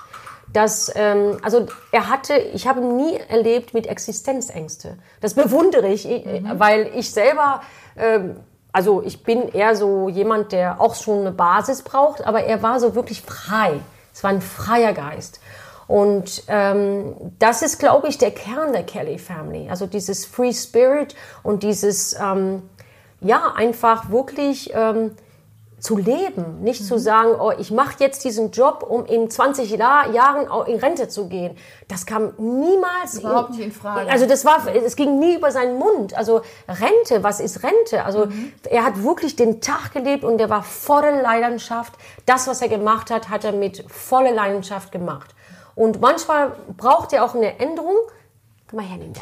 dass, 0.52 0.90
ähm, 0.94 1.38
also 1.42 1.66
er 1.92 2.08
hatte, 2.08 2.36
ich 2.36 2.66
habe 2.66 2.80
ihn 2.80 2.96
nie 2.96 3.16
erlebt 3.16 3.74
mit 3.74 3.86
Existenzängste. 3.86 4.96
Das 5.20 5.34
bewundere 5.34 5.88
ich, 5.88 6.06
mhm. 6.06 6.58
weil 6.58 6.90
ich 6.94 7.10
selber, 7.10 7.60
ähm, 7.96 8.36
also 8.72 9.02
ich 9.02 9.22
bin 9.22 9.48
eher 9.48 9.76
so 9.76 10.08
jemand, 10.08 10.52
der 10.52 10.80
auch 10.80 10.94
schon 10.94 11.20
eine 11.20 11.32
Basis 11.32 11.82
braucht, 11.82 12.24
aber 12.24 12.44
er 12.44 12.62
war 12.62 12.80
so 12.80 12.94
wirklich 12.94 13.22
frei. 13.22 13.80
Es 14.12 14.22
war 14.22 14.30
ein 14.30 14.40
freier 14.40 14.92
Geist. 14.92 15.40
Und 15.86 16.44
ähm, 16.48 17.14
das 17.38 17.62
ist, 17.62 17.78
glaube 17.78 18.08
ich, 18.08 18.18
der 18.18 18.30
Kern 18.30 18.72
der 18.72 18.84
Kelly 18.84 19.18
Family. 19.18 19.68
Also 19.68 19.86
dieses 19.86 20.24
Free 20.24 20.52
Spirit 20.52 21.14
und 21.42 21.62
dieses, 21.62 22.14
ähm, 22.20 22.62
ja, 23.20 23.52
einfach 23.54 24.10
wirklich 24.10 24.72
ähm, 24.74 25.12
zu 25.84 25.98
leben, 25.98 26.62
nicht 26.62 26.80
mhm. 26.80 26.86
zu 26.86 26.98
sagen, 26.98 27.38
oh, 27.38 27.52
ich 27.58 27.70
mache 27.70 27.96
jetzt 27.98 28.24
diesen 28.24 28.50
Job, 28.50 28.86
um 28.88 29.04
in 29.04 29.28
20 29.28 29.70
Jahren 29.70 30.46
in 30.66 30.78
Rente 30.78 31.08
zu 31.08 31.28
gehen. 31.28 31.56
Das 31.88 32.06
kam 32.06 32.32
niemals 32.38 33.18
überhaupt 33.20 33.50
in, 33.50 33.56
nicht 33.56 33.66
in 33.66 33.72
Frage. 33.72 34.10
Also 34.10 34.24
das 34.24 34.46
war, 34.46 34.66
es 34.66 34.96
ging 34.96 35.18
nie 35.18 35.34
über 35.36 35.50
seinen 35.50 35.78
Mund. 35.78 36.16
Also 36.16 36.40
Rente, 36.66 37.22
was 37.22 37.38
ist 37.38 37.62
Rente? 37.62 38.02
Also 38.04 38.26
mhm. 38.26 38.54
er 38.70 38.82
hat 38.82 39.02
wirklich 39.02 39.36
den 39.36 39.60
Tag 39.60 39.92
gelebt 39.92 40.24
und 40.24 40.40
er 40.40 40.48
war 40.48 40.62
voller 40.62 41.20
Leidenschaft. 41.20 41.92
Das, 42.24 42.48
was 42.48 42.62
er 42.62 42.68
gemacht 42.68 43.10
hat, 43.10 43.28
hat 43.28 43.44
er 43.44 43.52
mit 43.52 43.84
voller 43.88 44.32
Leidenschaft 44.32 44.90
gemacht. 44.90 45.34
Und 45.74 46.00
manchmal 46.00 46.52
braucht 46.76 47.12
er 47.12 47.24
auch 47.24 47.34
eine 47.34 47.58
Änderung. 47.58 47.96
Komm 48.68 48.78
mal 48.78 48.86
her, 48.86 48.98
Linda. 48.98 49.20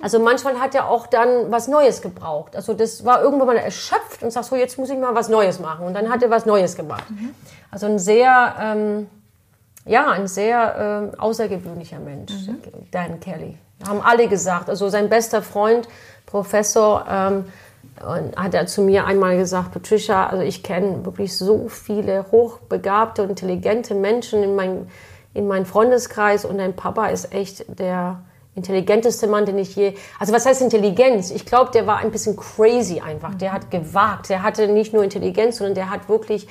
Also 0.00 0.18
manchmal 0.18 0.60
hat 0.60 0.74
er 0.74 0.88
auch 0.88 1.06
dann 1.06 1.50
was 1.50 1.68
Neues 1.68 2.02
gebraucht. 2.02 2.54
Also 2.56 2.74
das 2.74 3.04
war 3.04 3.22
irgendwann 3.22 3.48
mal 3.48 3.56
erschöpft 3.56 4.22
und 4.22 4.30
sagt 4.30 4.46
so, 4.46 4.56
jetzt 4.56 4.78
muss 4.78 4.90
ich 4.90 4.98
mal 4.98 5.14
was 5.14 5.28
Neues 5.28 5.58
machen. 5.60 5.86
Und 5.86 5.94
dann 5.94 6.10
hat 6.10 6.22
er 6.22 6.30
was 6.30 6.46
Neues 6.46 6.76
gemacht. 6.76 7.10
Mhm. 7.10 7.34
Also 7.70 7.86
ein 7.86 7.98
sehr, 7.98 8.54
ähm, 8.60 9.08
ja, 9.84 10.08
ein 10.10 10.28
sehr 10.28 11.10
ähm, 11.12 11.18
außergewöhnlicher 11.18 11.98
Mensch, 11.98 12.32
mhm. 12.32 12.58
Dan 12.90 13.20
Kelly. 13.20 13.58
Haben 13.86 14.00
alle 14.00 14.28
gesagt. 14.28 14.68
Also 14.68 14.88
sein 14.88 15.08
bester 15.08 15.42
Freund, 15.42 15.88
Professor, 16.26 17.04
ähm, 17.08 17.44
hat 18.36 18.54
er 18.54 18.66
zu 18.66 18.82
mir 18.82 19.06
einmal 19.06 19.36
gesagt, 19.36 19.72
Patricia, 19.72 20.26
also 20.26 20.42
ich 20.42 20.62
kenne 20.62 21.04
wirklich 21.04 21.36
so 21.36 21.68
viele 21.68 22.26
hochbegabte 22.30 23.22
intelligente 23.22 23.94
Menschen 23.94 24.42
in, 24.42 24.54
mein, 24.54 24.88
in 25.34 25.46
meinem 25.46 25.66
Freundeskreis 25.66 26.44
und 26.44 26.58
dein 26.58 26.74
Papa 26.74 27.08
ist 27.08 27.32
echt 27.32 27.64
der 27.78 28.22
intelligenteste 28.54 29.26
Mann, 29.26 29.46
den 29.46 29.58
ich 29.58 29.74
je. 29.76 29.94
Also 30.18 30.32
was 30.32 30.44
heißt 30.44 30.60
Intelligenz? 30.60 31.30
Ich 31.30 31.46
glaube, 31.46 31.70
der 31.72 31.86
war 31.86 31.98
ein 31.98 32.10
bisschen 32.10 32.36
crazy 32.36 33.00
einfach. 33.00 33.34
Der 33.34 33.52
hat 33.52 33.70
gewagt. 33.70 34.28
Der 34.28 34.42
hatte 34.42 34.68
nicht 34.68 34.92
nur 34.92 35.02
Intelligenz, 35.02 35.56
sondern 35.56 35.74
der 35.74 35.90
hat 35.90 36.08
wirklich 36.08 36.48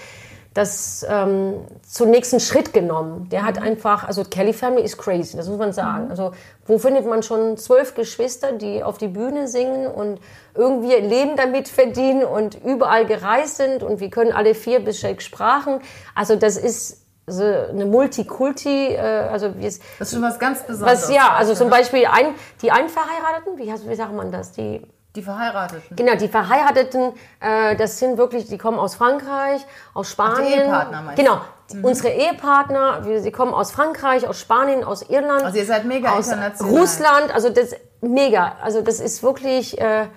das 0.53 1.05
ähm, 1.09 1.53
zum 1.87 2.09
nächsten 2.09 2.41
Schritt 2.41 2.73
genommen. 2.73 3.29
Der 3.29 3.45
hat 3.45 3.61
einfach, 3.61 4.05
also 4.05 4.25
Kelly 4.25 4.51
Family 4.51 4.83
ist 4.83 4.97
crazy, 4.97 5.37
das 5.37 5.47
muss 5.47 5.57
man 5.57 5.71
sagen. 5.71 6.09
Also 6.09 6.33
wo 6.65 6.77
findet 6.77 7.05
man 7.05 7.23
schon 7.23 7.55
zwölf 7.55 7.95
Geschwister, 7.95 8.51
die 8.51 8.83
auf 8.83 8.97
die 8.97 9.07
Bühne 9.07 9.47
singen 9.47 9.87
und 9.87 10.19
irgendwie 10.53 10.95
Leben 10.95 11.37
damit 11.37 11.69
verdienen 11.69 12.23
und 12.23 12.61
überall 12.65 13.05
gereist 13.05 13.57
sind 13.57 13.81
und 13.81 14.01
wir 14.01 14.09
können 14.09 14.33
alle 14.33 14.53
vier 14.53 14.81
bis 14.81 14.99
sechs 14.99 15.23
Sprachen. 15.23 15.79
Also 16.15 16.35
das 16.35 16.57
ist 16.57 17.00
so 17.31 17.43
eine 17.43 17.85
Multikulti, 17.85 18.93
äh, 18.93 18.99
also 18.99 19.57
wie 19.57 19.65
es, 19.65 19.79
das 19.97 20.09
ist 20.09 20.13
schon 20.13 20.23
was 20.23 20.37
ganz 20.37 20.63
Besonderes. 20.63 21.03
Was, 21.03 21.13
ja, 21.13 21.33
also 21.33 21.53
zum? 21.55 21.69
Beispiel 21.71 22.05
ein, 22.05 22.35
die 22.61 22.71
Einverheirateten, 22.71 23.57
wie, 23.57 23.89
wie 23.89 23.95
sagt 23.95 24.13
man 24.13 24.31
das? 24.31 24.51
Die, 24.51 24.85
die 25.15 25.21
Verheirateten. 25.21 25.95
Genau, 25.95 26.15
die 26.15 26.27
Verheirateten, 26.27 27.13
äh, 27.39 27.75
das 27.75 27.97
sind 27.99 28.17
wirklich, 28.17 28.47
die 28.47 28.57
kommen 28.57 28.77
aus 28.77 28.95
Frankreich, 28.95 29.65
aus 29.93 30.09
Spanien. 30.09 30.37
Ach, 30.37 30.45
die 30.45 30.53
Ehepartner 30.53 31.01
meinst 31.01 31.17
Genau, 31.17 31.41
mhm. 31.73 31.85
unsere 31.85 32.09
Ehepartner, 32.09 33.03
sie 33.19 33.31
kommen 33.31 33.53
aus 33.53 33.71
Frankreich, 33.71 34.27
aus 34.27 34.39
Spanien, 34.39 34.83
aus 34.83 35.01
Irland. 35.03 35.43
Also 35.43 35.57
ihr 35.57 35.65
seid 35.65 35.85
mega 35.85 36.11
aus 36.11 36.27
international. 36.27 36.77
Russland, 36.77 37.33
also 37.33 37.49
das 37.49 37.75
mega, 38.01 38.55
also 38.61 38.81
das 38.81 38.99
ist 38.99 39.23
wirklich 39.23 39.79
äh, 39.79 40.07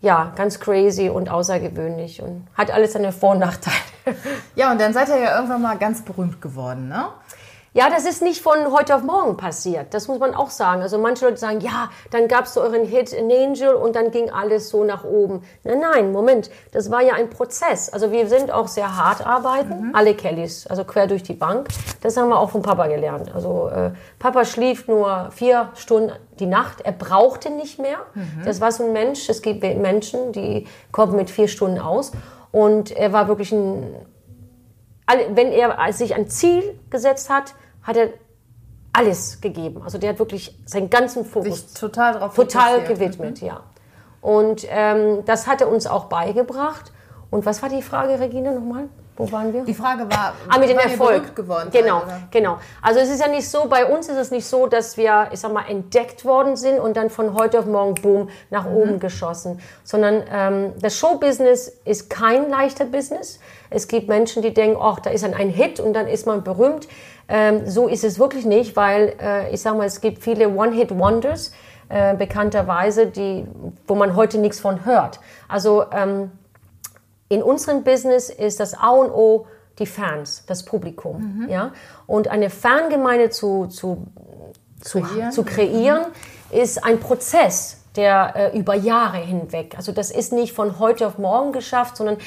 ja 0.00 0.32
ganz 0.36 0.60
crazy 0.60 1.08
und 1.08 1.28
außergewöhnlich 1.28 2.22
und 2.22 2.46
hat 2.54 2.70
alles 2.70 2.92
seine 2.92 3.12
Vor- 3.12 3.32
und 3.32 3.38
Nachteile. 3.40 3.76
Ja, 4.56 4.72
und 4.72 4.80
dann 4.80 4.92
seid 4.92 5.08
ihr 5.08 5.18
ja 5.18 5.36
irgendwann 5.36 5.62
mal 5.62 5.76
ganz 5.76 6.02
berühmt 6.02 6.40
geworden, 6.40 6.88
ne? 6.88 7.08
Ja, 7.72 7.88
das 7.88 8.04
ist 8.04 8.20
nicht 8.20 8.42
von 8.42 8.72
heute 8.72 8.96
auf 8.96 9.02
morgen 9.04 9.36
passiert. 9.36 9.94
Das 9.94 10.08
muss 10.08 10.18
man 10.18 10.34
auch 10.34 10.50
sagen. 10.50 10.82
Also 10.82 10.98
manche 10.98 11.24
Leute 11.24 11.36
sagen, 11.36 11.60
ja, 11.60 11.88
dann 12.10 12.26
gab 12.26 12.46
es 12.46 12.54
so 12.54 12.60
euren 12.60 12.84
Hit 12.84 13.12
in 13.12 13.30
Angel 13.30 13.74
und 13.74 13.94
dann 13.94 14.10
ging 14.10 14.28
alles 14.28 14.70
so 14.70 14.82
nach 14.82 15.04
oben. 15.04 15.44
Nein, 15.62 15.78
nein, 15.78 16.12
Moment. 16.12 16.50
Das 16.72 16.90
war 16.90 17.00
ja 17.00 17.14
ein 17.14 17.30
Prozess. 17.30 17.88
Also 17.88 18.10
wir 18.10 18.26
sind 18.26 18.50
auch 18.50 18.66
sehr 18.66 18.96
hart 18.96 19.24
arbeiten, 19.24 19.88
mhm. 19.88 19.94
alle 19.94 20.14
Kellys, 20.14 20.66
also 20.66 20.82
quer 20.82 21.06
durch 21.06 21.22
die 21.22 21.34
Bank. 21.34 21.68
Das 22.02 22.16
haben 22.16 22.28
wir 22.28 22.40
auch 22.40 22.50
von 22.50 22.62
Papa 22.62 22.88
gelernt. 22.88 23.32
Also 23.32 23.68
äh, 23.68 23.92
Papa 24.18 24.44
schlief 24.44 24.88
nur 24.88 25.30
vier 25.30 25.68
Stunden 25.76 26.12
die 26.40 26.46
Nacht. 26.46 26.80
Er 26.80 26.92
brauchte 26.92 27.50
nicht 27.50 27.78
mehr. 27.78 27.98
Mhm. 28.14 28.42
Das 28.44 28.60
war 28.60 28.72
so 28.72 28.84
ein 28.84 28.92
Mensch. 28.92 29.28
Es 29.28 29.42
gibt 29.42 29.62
Menschen, 29.62 30.32
die 30.32 30.66
kommen 30.90 31.14
mit 31.14 31.30
vier 31.30 31.46
Stunden 31.46 31.78
aus. 31.78 32.10
Und 32.50 32.90
er 32.90 33.12
war 33.12 33.28
wirklich 33.28 33.52
ein, 33.52 33.94
wenn 35.06 35.52
er 35.52 35.92
sich 35.92 36.14
ein 36.14 36.28
Ziel 36.28 36.78
gesetzt 36.90 37.30
hat, 37.30 37.54
hat 37.82 37.96
er 37.96 38.10
alles 38.92 39.40
gegeben. 39.40 39.82
Also 39.82 39.98
der 39.98 40.10
hat 40.10 40.18
wirklich 40.18 40.58
seinen 40.66 40.90
ganzen 40.90 41.24
Fokus 41.24 41.72
sich 41.72 41.80
total, 41.80 42.14
drauf 42.14 42.34
total 42.34 42.84
gewidmet, 42.84 43.40
mhm. 43.40 43.48
ja. 43.48 43.60
Und 44.20 44.66
ähm, 44.68 45.24
das 45.24 45.46
hat 45.46 45.60
er 45.60 45.68
uns 45.68 45.86
auch 45.86 46.06
beigebracht. 46.06 46.92
Und 47.30 47.46
was 47.46 47.62
war 47.62 47.68
die 47.68 47.82
Frage, 47.82 48.20
Regina, 48.20 48.52
nochmal? 48.52 48.88
Wo 49.20 49.30
waren 49.32 49.52
wir? 49.52 49.64
Die 49.64 49.74
Frage 49.74 50.10
war, 50.10 50.32
ah, 50.48 50.58
mit 50.58 50.70
dem 50.70 50.78
Erfolg 50.78 51.36
geworden. 51.36 51.68
Genau, 51.70 52.00
seid, 52.00 52.32
genau. 52.32 52.58
Also 52.80 53.00
es 53.00 53.10
ist 53.10 53.20
ja 53.20 53.28
nicht 53.28 53.48
so, 53.48 53.66
bei 53.66 53.84
uns 53.84 54.08
ist 54.08 54.16
es 54.16 54.30
nicht 54.30 54.46
so, 54.46 54.66
dass 54.66 54.96
wir, 54.96 55.28
ich 55.30 55.40
sag 55.40 55.52
mal, 55.52 55.64
entdeckt 55.68 56.24
worden 56.24 56.56
sind 56.56 56.80
und 56.80 56.96
dann 56.96 57.10
von 57.10 57.34
heute 57.34 57.58
auf 57.58 57.66
morgen, 57.66 57.94
boom, 57.96 58.30
nach 58.48 58.64
mhm. 58.64 58.76
oben 58.76 58.98
geschossen. 58.98 59.60
Sondern 59.84 60.22
ähm, 60.32 60.72
das 60.80 60.96
Showbusiness 60.96 61.68
ist 61.84 62.08
kein 62.08 62.48
leichter 62.48 62.86
Business. 62.86 63.40
Es 63.68 63.88
gibt 63.88 64.08
Menschen, 64.08 64.40
die 64.40 64.54
denken, 64.54 64.78
ach, 64.80 65.00
da 65.00 65.10
ist 65.10 65.22
ein, 65.22 65.34
ein 65.34 65.50
Hit 65.50 65.80
und 65.80 65.92
dann 65.92 66.06
ist 66.06 66.26
man 66.26 66.42
berühmt. 66.42 66.88
Ähm, 67.28 67.68
so 67.68 67.88
ist 67.88 68.04
es 68.04 68.18
wirklich 68.18 68.46
nicht, 68.46 68.74
weil 68.74 69.14
äh, 69.20 69.52
ich 69.52 69.60
sag 69.60 69.76
mal, 69.76 69.86
es 69.86 70.00
gibt 70.00 70.22
viele 70.22 70.48
One-Hit-Wonders, 70.48 71.52
äh, 71.90 72.14
bekannterweise, 72.16 73.06
die, 73.06 73.46
wo 73.86 73.94
man 73.94 74.16
heute 74.16 74.38
nichts 74.38 74.60
von 74.60 74.84
hört. 74.84 75.20
Also 75.46 75.84
ähm, 75.92 76.30
in 77.30 77.42
unserem 77.42 77.84
Business 77.84 78.28
ist 78.28 78.60
das 78.60 78.74
A 78.74 78.90
und 78.90 79.10
O 79.10 79.46
die 79.78 79.86
Fans, 79.86 80.44
das 80.46 80.64
Publikum. 80.64 81.44
Mhm. 81.44 81.48
Ja? 81.48 81.72
Und 82.06 82.28
eine 82.28 82.50
Fangemeinde 82.50 83.30
zu, 83.30 83.66
zu, 83.68 84.08
zu 84.80 85.00
kreieren, 85.00 85.32
zu 85.32 85.44
kreieren 85.44 86.02
mhm. 86.50 86.58
ist 86.58 86.84
ein 86.84 86.98
Prozess, 87.00 87.78
der 87.96 88.34
äh, 88.36 88.58
über 88.58 88.74
Jahre 88.74 89.18
hinweg, 89.18 89.74
also 89.76 89.90
das 89.92 90.10
ist 90.10 90.32
nicht 90.32 90.52
von 90.52 90.78
heute 90.78 91.06
auf 91.06 91.18
morgen 91.18 91.52
geschafft, 91.52 91.96
sondern 91.96 92.18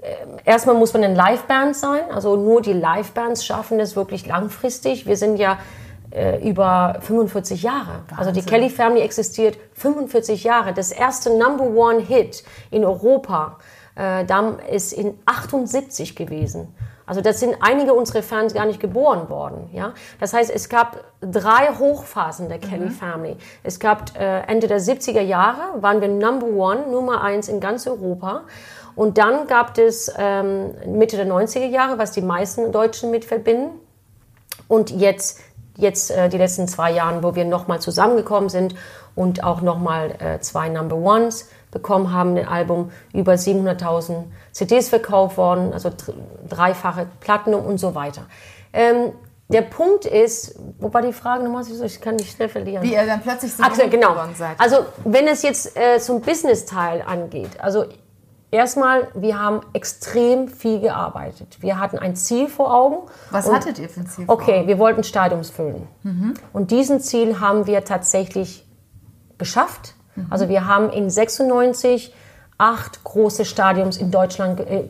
äh, 0.00 0.14
erstmal 0.44 0.76
muss 0.76 0.92
man 0.92 1.04
ein 1.04 1.14
Liveband 1.14 1.76
sein, 1.76 2.10
also 2.10 2.36
nur 2.36 2.62
die 2.62 2.72
Livebands 2.72 3.44
schaffen 3.44 3.78
das 3.78 3.96
wirklich 3.96 4.26
langfristig. 4.26 5.06
Wir 5.06 5.16
sind 5.16 5.36
ja 5.36 5.58
äh, 6.10 6.48
über 6.48 6.98
45 7.00 7.62
Jahre. 7.62 8.02
Wahnsinn. 8.08 8.18
Also 8.18 8.30
die 8.30 8.42
Kelly 8.42 8.70
Family 8.70 9.02
existiert 9.02 9.56
45 9.74 10.44
Jahre. 10.44 10.72
Das 10.72 10.92
erste 10.92 11.36
Number 11.36 11.64
One 11.64 12.00
Hit 12.00 12.44
in 12.70 12.84
Europa 12.84 13.58
äh, 13.96 14.24
Damm 14.24 14.58
ist 14.58 14.92
in 14.92 15.18
78 15.26 16.16
gewesen. 16.16 16.74
Also 17.06 17.20
das 17.20 17.38
sind 17.38 17.56
einige 17.60 17.92
unserer 17.92 18.22
Fans 18.22 18.54
gar 18.54 18.64
nicht 18.64 18.80
geboren 18.80 19.28
worden. 19.28 19.68
Ja? 19.72 19.92
Das 20.20 20.32
heißt, 20.32 20.50
es 20.50 20.68
gab 20.68 21.04
drei 21.20 21.74
Hochphasen 21.78 22.48
der 22.48 22.58
Kelly 22.58 22.86
mhm. 22.86 22.90
Family. 22.90 23.36
Es 23.62 23.78
gab 23.78 24.18
äh, 24.18 24.40
Ende 24.42 24.68
der 24.68 24.80
70er 24.80 25.20
Jahre, 25.20 25.82
waren 25.82 26.00
wir 26.00 26.08
Number 26.08 26.46
One, 26.46 26.86
Nummer 26.90 27.22
eins 27.22 27.48
in 27.48 27.60
ganz 27.60 27.86
Europa. 27.86 28.42
Und 28.96 29.18
dann 29.18 29.46
gab 29.48 29.76
es 29.76 30.12
ähm, 30.16 30.70
Mitte 30.86 31.16
der 31.16 31.26
90er 31.26 31.66
Jahre, 31.66 31.98
was 31.98 32.12
die 32.12 32.22
meisten 32.22 32.72
Deutschen 32.72 33.10
mit 33.10 33.24
verbinden. 33.24 33.80
Und 34.68 34.90
jetzt, 34.90 35.40
jetzt 35.76 36.10
äh, 36.10 36.28
die 36.28 36.38
letzten 36.38 36.68
zwei 36.68 36.92
Jahre, 36.92 37.22
wo 37.22 37.34
wir 37.34 37.44
nochmal 37.44 37.80
zusammengekommen 37.80 38.48
sind 38.48 38.74
und 39.14 39.44
auch 39.44 39.60
nochmal 39.60 40.14
äh, 40.18 40.40
zwei 40.40 40.68
Number 40.68 40.96
Ones 40.96 41.48
bekommen 41.70 42.12
haben, 42.12 42.36
ein 42.36 42.48
Album, 42.48 42.90
über 43.12 43.34
700.000 43.34 44.24
CDs 44.52 44.88
verkauft 44.88 45.36
worden, 45.36 45.72
also 45.72 45.90
dreifache 46.48 47.06
Platinum 47.20 47.64
und 47.64 47.78
so 47.78 47.94
weiter. 47.94 48.22
Ähm, 48.72 49.12
der 49.48 49.62
Punkt 49.62 50.06
ist, 50.06 50.58
wo 50.78 50.92
war 50.92 51.02
die 51.02 51.12
Frage 51.12 51.44
nochmal? 51.44 51.64
Ich 51.68 52.00
kann 52.00 52.16
nicht 52.16 52.34
schnell 52.34 52.48
verlieren. 52.48 52.82
Wie 52.82 52.94
ihr 52.94 53.06
dann 53.06 53.20
plötzlich 53.20 53.52
so 53.52 53.62
Ach, 53.64 53.76
genau. 53.90 54.14
seid. 54.34 54.58
Also 54.58 54.78
wenn 55.04 55.28
es 55.28 55.42
jetzt 55.42 55.76
äh, 55.76 55.98
zum 55.98 56.22
Business-Teil 56.22 57.02
angeht, 57.06 57.60
also 57.60 57.84
erstmal, 58.50 59.08
wir 59.14 59.38
haben 59.38 59.60
extrem 59.74 60.48
viel 60.48 60.80
gearbeitet. 60.80 61.58
Wir 61.60 61.78
hatten 61.78 61.98
ein 61.98 62.16
Ziel 62.16 62.48
vor 62.48 62.72
Augen. 62.72 63.08
Was 63.30 63.52
hattet 63.52 63.78
ihr 63.78 63.88
für 63.88 64.00
ein 64.00 64.06
Ziel 64.06 64.24
vor 64.24 64.34
Okay, 64.34 64.66
wir 64.66 64.78
wollten 64.78 65.04
Stadiums 65.04 65.50
füllen. 65.50 65.86
Mhm. 66.02 66.34
Und 66.54 66.70
diesen 66.70 67.00
Ziel 67.00 67.38
haben 67.40 67.66
wir 67.66 67.84
tatsächlich 67.84 68.63
geschafft. 69.44 69.94
Also 70.30 70.48
wir 70.48 70.66
haben 70.66 70.90
in 70.90 71.10
96 71.10 72.12
acht 72.56 73.04
große 73.04 73.44
Stadiums 73.44 73.98
in 73.98 74.10
Deutschland, 74.10 74.60
äh, 74.60 74.88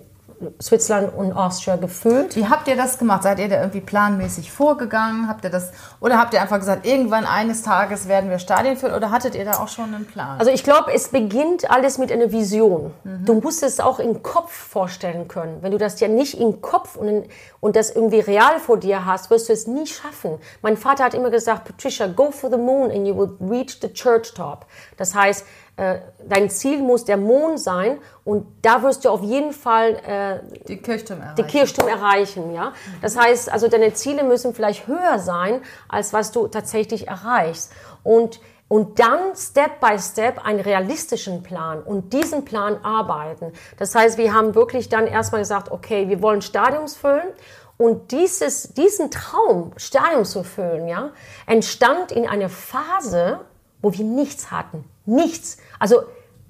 Switzerland 0.61 1.14
und 1.14 1.33
Austria 1.33 1.76
gefüllt. 1.76 2.37
Wie 2.37 2.47
habt 2.47 2.69
ihr 2.69 2.76
das 2.76 2.99
gemacht? 2.99 3.23
Seid 3.23 3.38
ihr 3.38 3.49
da 3.49 3.57
irgendwie 3.61 3.81
planmäßig 3.81 4.50
vorgegangen? 4.50 5.29
Habt 5.29 5.45
ihr 5.45 5.50
das 5.50 5.73
oder 6.00 6.19
habt 6.19 6.35
ihr 6.35 6.43
einfach 6.43 6.59
gesagt, 6.59 6.87
irgendwann 6.87 7.25
eines 7.25 7.62
Tages 7.62 8.09
werden 8.09 8.31
wir 8.31 8.38
Stadien 8.38 8.76
füllen 8.76 8.95
oder 8.95 9.11
hattet 9.11 9.35
ihr 9.35 9.45
da 9.45 9.59
auch 9.59 9.69
schon 9.69 9.95
einen 9.95 10.07
Plan? 10.07 10.38
Also 10.38 10.50
ich 10.50 10.64
glaube, 10.64 10.93
es 10.93 11.09
beginnt 11.09 11.71
alles 11.71 11.99
mit 11.99 12.12
einer 12.12 12.33
Vision. 12.33 12.93
Mhm. 13.05 13.25
Du 13.25 13.35
musst 13.35 13.62
es 13.62 13.81
auch 13.81 13.99
im 13.99 14.23
Kopf 14.23 14.53
vorstellen 14.53 15.29
können. 15.29 15.59
Wenn 15.62 15.73
du 15.73 15.79
das 15.79 16.00
ja 16.00 16.09
nicht 16.09 16.41
im 16.41 16.61
Kopf 16.61 16.97
und, 16.97 17.09
in, 17.09 17.25
und 17.61 17.76
das 17.76 17.91
irgendwie 17.91 18.21
real 18.21 18.59
vor 18.61 18.79
dir 18.79 19.05
hast, 19.05 19.31
wirst 19.31 19.49
du 19.49 19.53
es 19.53 19.67
nie 19.67 19.87
schaffen. 19.87 20.38
Mein 20.62 20.76
Vater 20.76 21.05
hat 21.05 21.14
immer 21.14 21.31
gesagt, 21.31 21.64
Patricia, 21.64 22.07
go 22.07 22.31
for 22.31 22.50
the 22.50 22.57
moon 22.57 22.91
and 22.91 23.07
you 23.07 23.17
will 23.17 23.37
reach 23.41 23.79
the 23.81 23.93
church 23.93 24.35
top. 24.35 24.67
Das 24.97 25.14
heißt, 25.14 25.45
äh, 25.76 25.99
dein 26.28 26.50
Ziel 26.50 26.78
muss 26.78 27.04
der 27.04 27.16
Mond 27.16 27.59
sein 27.59 27.99
und 28.25 28.47
da 28.62 28.83
wirst 28.83 29.04
du 29.04 29.11
auf 29.11 29.23
jeden 29.23 29.52
Fall 29.52 29.97
äh, 30.07 30.66
die 30.69 30.76
Kirchturm 30.76 31.21
erreichen. 31.21 31.37
Die 31.37 31.43
Kirchturm 31.43 31.88
erreichen, 31.88 32.54
ja. 32.54 32.73
Das 33.02 33.16
heißt, 33.16 33.50
also 33.50 33.69
deine 33.69 33.93
Ziele 33.93 34.23
müssen 34.23 34.54
vielleicht 34.54 34.87
höher 34.87 35.19
sein, 35.19 35.62
als 35.88 36.12
was 36.12 36.31
du 36.31 36.47
tatsächlich 36.47 37.09
erreichst. 37.09 37.73
Und 38.02 38.40
und 38.66 38.99
dann 38.99 39.37
Step 39.37 39.78
by 39.78 39.99
Step 39.99 40.45
einen 40.45 40.59
realistischen 40.59 41.43
Plan 41.43 41.83
und 41.83 42.12
diesen 42.14 42.45
Plan 42.45 42.78
arbeiten. 42.83 43.52
Das 43.78 43.95
heißt, 43.95 44.16
wir 44.16 44.33
haben 44.33 44.54
wirklich 44.54 44.88
dann 44.88 45.07
erstmal 45.07 45.43
gesagt, 45.43 45.71
okay, 45.71 46.09
wir 46.09 46.23
wollen 46.23 46.40
Stadiums 46.40 46.97
füllen 46.97 47.28
und 47.76 48.11
dieses, 48.12 48.73
diesen 48.73 49.11
Traum, 49.11 49.73
Stadium 49.76 50.25
zu 50.25 50.45
füllen, 50.45 50.88
ja, 50.88 51.11
entstand 51.47 52.11
in 52.11 52.26
einer 52.26 52.49
Phase, 52.49 53.40
wo 53.83 53.93
wir 53.93 54.04
nichts 54.04 54.50
hatten. 54.50 54.85
Nichts. 55.07 55.59
Also 55.85 56.05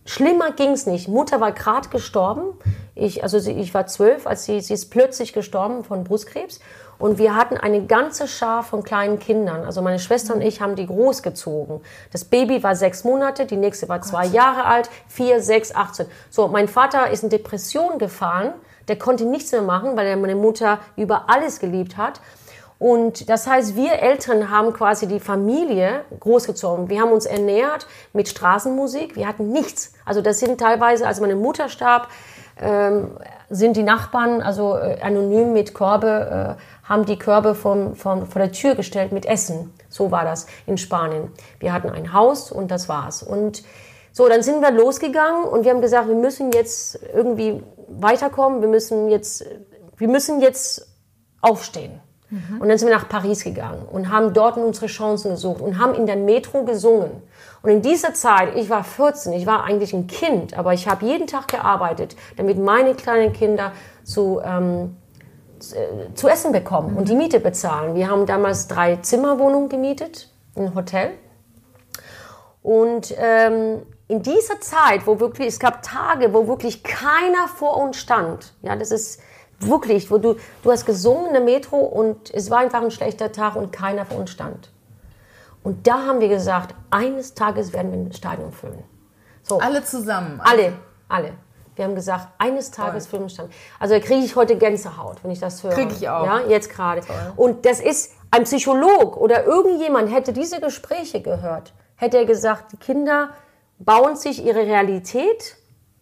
schlimmer 0.05 0.53
ging 0.53 0.71
es 0.71 0.87
nicht. 0.87 1.09
Mutter 1.09 1.41
war 1.41 1.51
gerade 1.51 1.89
gestorben. 1.89 2.57
Ich, 2.95 3.25
also 3.25 3.41
sie, 3.41 3.51
ich 3.51 3.75
war 3.75 3.89
zwölf, 3.89 4.29
als 4.29 4.45
sie, 4.45 4.61
sie 4.61 4.75
ist 4.75 4.93
plötzlich 4.93 5.33
gestorben 5.33 5.83
von 5.83 6.05
Brustkrebs. 6.05 6.61
Und 7.01 7.19
wir 7.19 7.35
hatten 7.35 7.57
eine 7.57 7.85
ganze 7.85 8.29
Schar 8.29 8.63
von 8.63 8.85
kleinen 8.85 9.19
Kindern. 9.19 9.65
Also 9.65 9.83
meine 9.83 9.99
Schwester 9.99 10.37
und 10.37 10.41
ich 10.41 10.61
haben 10.61 10.77
die 10.77 10.87
großgezogen. 10.87 11.81
Das 12.13 12.25
Baby 12.25 12.63
war 12.63 12.77
sechs 12.77 13.03
Monate, 13.03 13.45
die 13.45 13.57
nächste 13.57 13.89
war 13.89 14.03
zwei 14.03 14.25
Jahre 14.25 14.67
alt, 14.67 14.89
vier, 15.09 15.43
sechs, 15.43 15.75
achtzehn. 15.75 16.07
So, 16.31 16.47
mein 16.47 16.69
Vater 16.69 17.11
ist 17.11 17.25
in 17.25 17.31
Depression 17.31 17.99
gefallen 17.99 18.53
der 18.89 18.99
konnte 18.99 19.25
nichts 19.25 19.53
mehr 19.53 19.63
machen, 19.63 19.97
weil 19.97 20.07
er 20.07 20.17
meine 20.17 20.37
Mutter 20.37 20.79
über 20.97 21.29
alles 21.29 21.61
geliebt 21.61 21.97
hat. 21.97 22.21
Und 22.85 23.31
das 23.31 23.47
heißt, 23.47 23.77
wir 23.77 23.95
Eltern 23.95 24.51
haben 24.51 24.75
quasi 24.75 25.07
die 25.07 25.19
Familie 25.19 26.03
großgezogen. 26.21 26.91
Wir 26.91 27.01
haben 27.01 27.13
uns 27.13 27.25
ernährt 27.25 27.87
mit 28.13 28.29
Straßenmusik. 28.29 29.17
Wir 29.17 29.27
hatten 29.27 29.49
nichts. 29.49 29.95
Also 30.05 30.21
das 30.21 30.39
sind 30.39 30.61
teilweise, 30.61 31.07
als 31.07 31.19
meine 31.19 31.35
Mutter 31.35 31.71
starb, 31.71 32.09
ähm, 32.61 33.17
sind 33.49 33.79
die 33.79 33.83
Nachbarn 33.83 34.43
also 34.43 34.77
äh, 34.77 35.01
anonym 35.01 35.55
mit 35.55 35.75
Körbe, 35.75 36.59
äh, 36.59 36.87
haben 36.87 37.07
die 37.07 37.19
Körbe 37.19 37.55
vom, 37.55 37.95
vom, 37.97 38.27
vor 38.27 38.43
der 38.43 38.53
Tür 38.53 38.75
gestellt 38.75 39.13
mit 39.13 39.25
Essen. 39.25 39.73
So 39.89 40.11
war 40.11 40.25
das 40.25 40.47
in 40.67 40.77
Spanien. 40.77 41.33
Wir 41.61 41.73
hatten 41.73 41.89
ein 41.89 42.13
Haus 42.13 42.53
und 42.53 42.71
das 42.71 42.91
war's. 42.91 43.23
Und 43.23 43.63
so, 44.13 44.29
dann 44.29 44.43
sind 44.43 44.61
wir 44.61 44.73
losgegangen 44.73 45.45
und 45.45 45.65
wir 45.65 45.71
haben 45.71 45.81
gesagt, 45.81 46.07
wir 46.07 46.17
müssen 46.17 46.53
jetzt 46.53 46.99
irgendwie 47.15 47.63
weiterkommen, 47.89 48.61
wir 48.61 48.69
müssen 48.69 49.09
jetzt, 49.09 49.43
wir 49.97 50.09
müssen 50.09 50.43
jetzt 50.43 50.87
aufstehen. 51.41 52.03
Mhm. 52.35 52.61
Und 52.61 52.69
dann 52.69 52.79
sind 52.79 52.89
wir 52.89 52.97
nach 52.97 53.09
Paris 53.09 53.45
gegangen 53.45 53.87
und 53.91 54.11
haben 54.11 54.33
dort 54.33 54.57
unsere 54.57 54.87
Chancen 54.87 55.33
gesucht 55.33 55.61
und 55.61 55.79
haben 55.79 55.95
in 55.95 56.07
der 56.07 56.17
Metro 56.17 56.65
gesungen. 56.65 57.23
Und 57.63 57.71
in 57.71 57.83
dieser 57.83 58.13
Zeit, 58.13 58.57
ich 58.57 58.69
war 58.69 58.83
14, 58.83 59.33
ich 59.33 59.47
war 59.47 59.65
eigentlich 59.65 59.93
ein 59.93 60.07
Kind, 60.07 60.59
aber 60.59 60.75
ich 60.75 60.89
habe 60.89 61.07
jeden 61.07 61.27
Tag 61.27 61.49
gearbeitet, 61.49 62.17
damit 62.37 62.59
meine 62.59 62.95
kleinen 62.95 63.33
Kinder 63.33 63.73
zu, 64.03 64.41
ähm, 64.45 64.97
äh, 65.61 66.13
zu 66.15 66.29
essen 66.29 66.53
bekommen 66.53 66.93
mhm. 66.93 66.97
und 66.99 67.09
die 67.09 67.15
Miete 67.15 67.41
bezahlen. 67.41 67.95
Wir 67.95 68.11
haben 68.11 68.27
damals 68.27 68.67
drei 68.67 68.97
Zimmerwohnungen 68.97 69.69
gemietet, 69.69 70.31
ein 70.57 70.75
Hotel. 70.75 71.13
Und 72.63 73.15
ähm, 73.19 73.83
in 74.09 74.23
dieser 74.23 74.61
Zeit, 74.61 75.07
wo 75.07 75.21
wirklich, 75.21 75.49
es 75.49 75.61
gab 75.61 75.83
Tage, 75.83 76.35
wo 76.35 76.49
wirklich 76.49 76.83
keiner 76.83 77.47
vor 77.47 77.77
uns 77.77 77.97
stand, 77.97 78.55
ja, 78.63 78.75
das 78.75 78.91
ist 78.91 79.21
wirklich, 79.67 80.11
wo 80.11 80.19
du, 80.19 80.37
du 80.63 80.71
hast 80.71 80.87
gesungen 80.87 81.27
in 81.27 81.33
der 81.33 81.43
Metro 81.43 81.77
und 81.77 82.33
es 82.33 82.51
war 82.51 82.59
einfach 82.59 82.83
ein 82.83 82.91
schlechter 82.91 83.33
Tag 83.33 83.57
und 83.57 83.73
keiner 83.73 84.07
vor 84.07 84.19
uns 84.19 84.31
stand. 84.31 84.71
Und 85.63 85.87
da 85.87 86.07
haben 86.07 86.21
wir 86.21 86.29
gesagt, 86.29 86.75
eines 86.91 87.35
Tages 87.35 87.73
werden 87.73 87.91
wir 87.93 87.99
ein 87.99 88.13
Stadion 88.13 88.53
füllen. 88.53 88.83
So. 89.43 89.59
Alle 89.59 89.83
zusammen? 89.85 90.41
Alle, 90.43 90.75
alle. 91.09 91.33
Wir 91.77 91.87
haben 91.87 91.95
gesagt, 91.95 92.29
eines 92.39 92.71
Tages 92.71 93.07
füllen 93.07 93.23
wir 93.23 93.27
ein 93.27 93.31
Stadion. 93.31 93.55
Also 93.81 93.95
da 93.95 94.01
kriege 94.01 94.25
ich 94.25 94.37
heute 94.37 94.57
Gänsehaut, 94.57 95.17
wenn 95.23 95.31
ich 95.31 95.41
das 95.41 95.63
höre. 95.63 95.73
Kriege 95.73 95.93
ich 95.93 96.09
auch. 96.09 96.25
Ja, 96.25 96.41
jetzt 96.47 96.71
gerade. 96.71 97.03
Und 97.37 97.65
das 97.67 97.81
ist, 97.81 98.13
ein 98.35 98.43
Psycholog 98.43 99.17
oder 99.17 99.45
irgendjemand 99.45 100.13
hätte 100.13 100.33
diese 100.33 100.61
Gespräche 100.61 101.21
gehört, 101.21 101.73
hätte 101.95 102.19
er 102.19 102.25
gesagt, 102.25 102.73
die 102.73 102.77
Kinder 102.79 103.31
bauen 103.79 104.17
sich 104.17 104.45
ihre 104.45 104.67
Realität, 104.67 105.57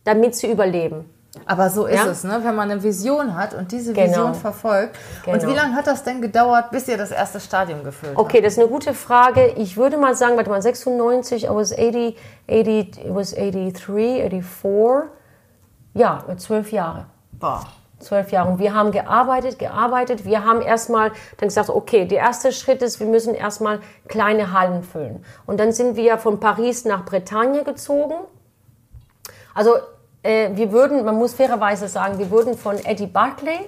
damit 0.04 0.34
sie 0.34 0.50
überleben. 0.50 1.10
Aber 1.46 1.70
so 1.70 1.86
ist 1.86 1.96
ja? 1.96 2.10
es, 2.10 2.24
ne? 2.24 2.40
wenn 2.42 2.54
man 2.54 2.70
eine 2.70 2.82
Vision 2.82 3.34
hat 3.34 3.54
und 3.54 3.72
diese 3.72 3.96
Vision 3.96 4.26
genau. 4.26 4.34
verfolgt. 4.34 4.96
Genau. 5.24 5.36
Und 5.36 5.46
wie 5.46 5.54
lange 5.54 5.74
hat 5.74 5.86
das 5.86 6.04
denn 6.04 6.20
gedauert, 6.20 6.70
bis 6.70 6.88
ihr 6.88 6.98
das 6.98 7.10
erste 7.10 7.40
Stadium 7.40 7.82
gefüllt 7.84 8.16
habt? 8.16 8.20
Okay, 8.20 8.42
das 8.42 8.54
ist 8.54 8.58
eine 8.58 8.68
gute 8.68 8.92
Frage. 8.92 9.46
Ich 9.56 9.76
würde 9.76 9.96
mal 9.96 10.14
sagen, 10.14 10.36
warte 10.36 10.50
mal, 10.50 10.60
96, 10.60 11.44
I 11.44 11.48
was 11.48 11.72
80, 11.72 12.16
80, 12.48 13.04
it 13.06 13.14
was 13.14 13.32
83, 13.32 13.82
84. 13.82 15.10
Ja, 15.94 16.24
zwölf 16.36 16.70
Jahre. 16.70 17.06
Boah 17.32 17.64
zwölf 18.02 18.32
Jahre. 18.32 18.50
Und 18.50 18.58
wir 18.58 18.74
haben 18.74 18.92
gearbeitet, 18.92 19.58
gearbeitet. 19.58 20.24
Wir 20.24 20.44
haben 20.44 20.60
erstmal 20.60 21.12
dann 21.38 21.48
gesagt, 21.48 21.70
okay, 21.70 22.04
der 22.04 22.18
erste 22.18 22.52
Schritt 22.52 22.82
ist, 22.82 23.00
wir 23.00 23.06
müssen 23.06 23.34
erstmal 23.34 23.80
kleine 24.08 24.52
Hallen 24.52 24.82
füllen. 24.82 25.24
Und 25.46 25.58
dann 25.60 25.72
sind 25.72 25.96
wir 25.96 26.18
von 26.18 26.40
Paris 26.40 26.84
nach 26.84 27.04
Bretagne 27.04 27.64
gezogen. 27.64 28.14
Also 29.54 29.76
äh, 30.22 30.50
wir 30.54 30.72
würden, 30.72 31.04
man 31.04 31.16
muss 31.16 31.34
fairerweise 31.34 31.88
sagen, 31.88 32.18
wir 32.18 32.30
wurden 32.30 32.56
von 32.56 32.76
Eddie 32.84 33.06
Barclay 33.06 33.60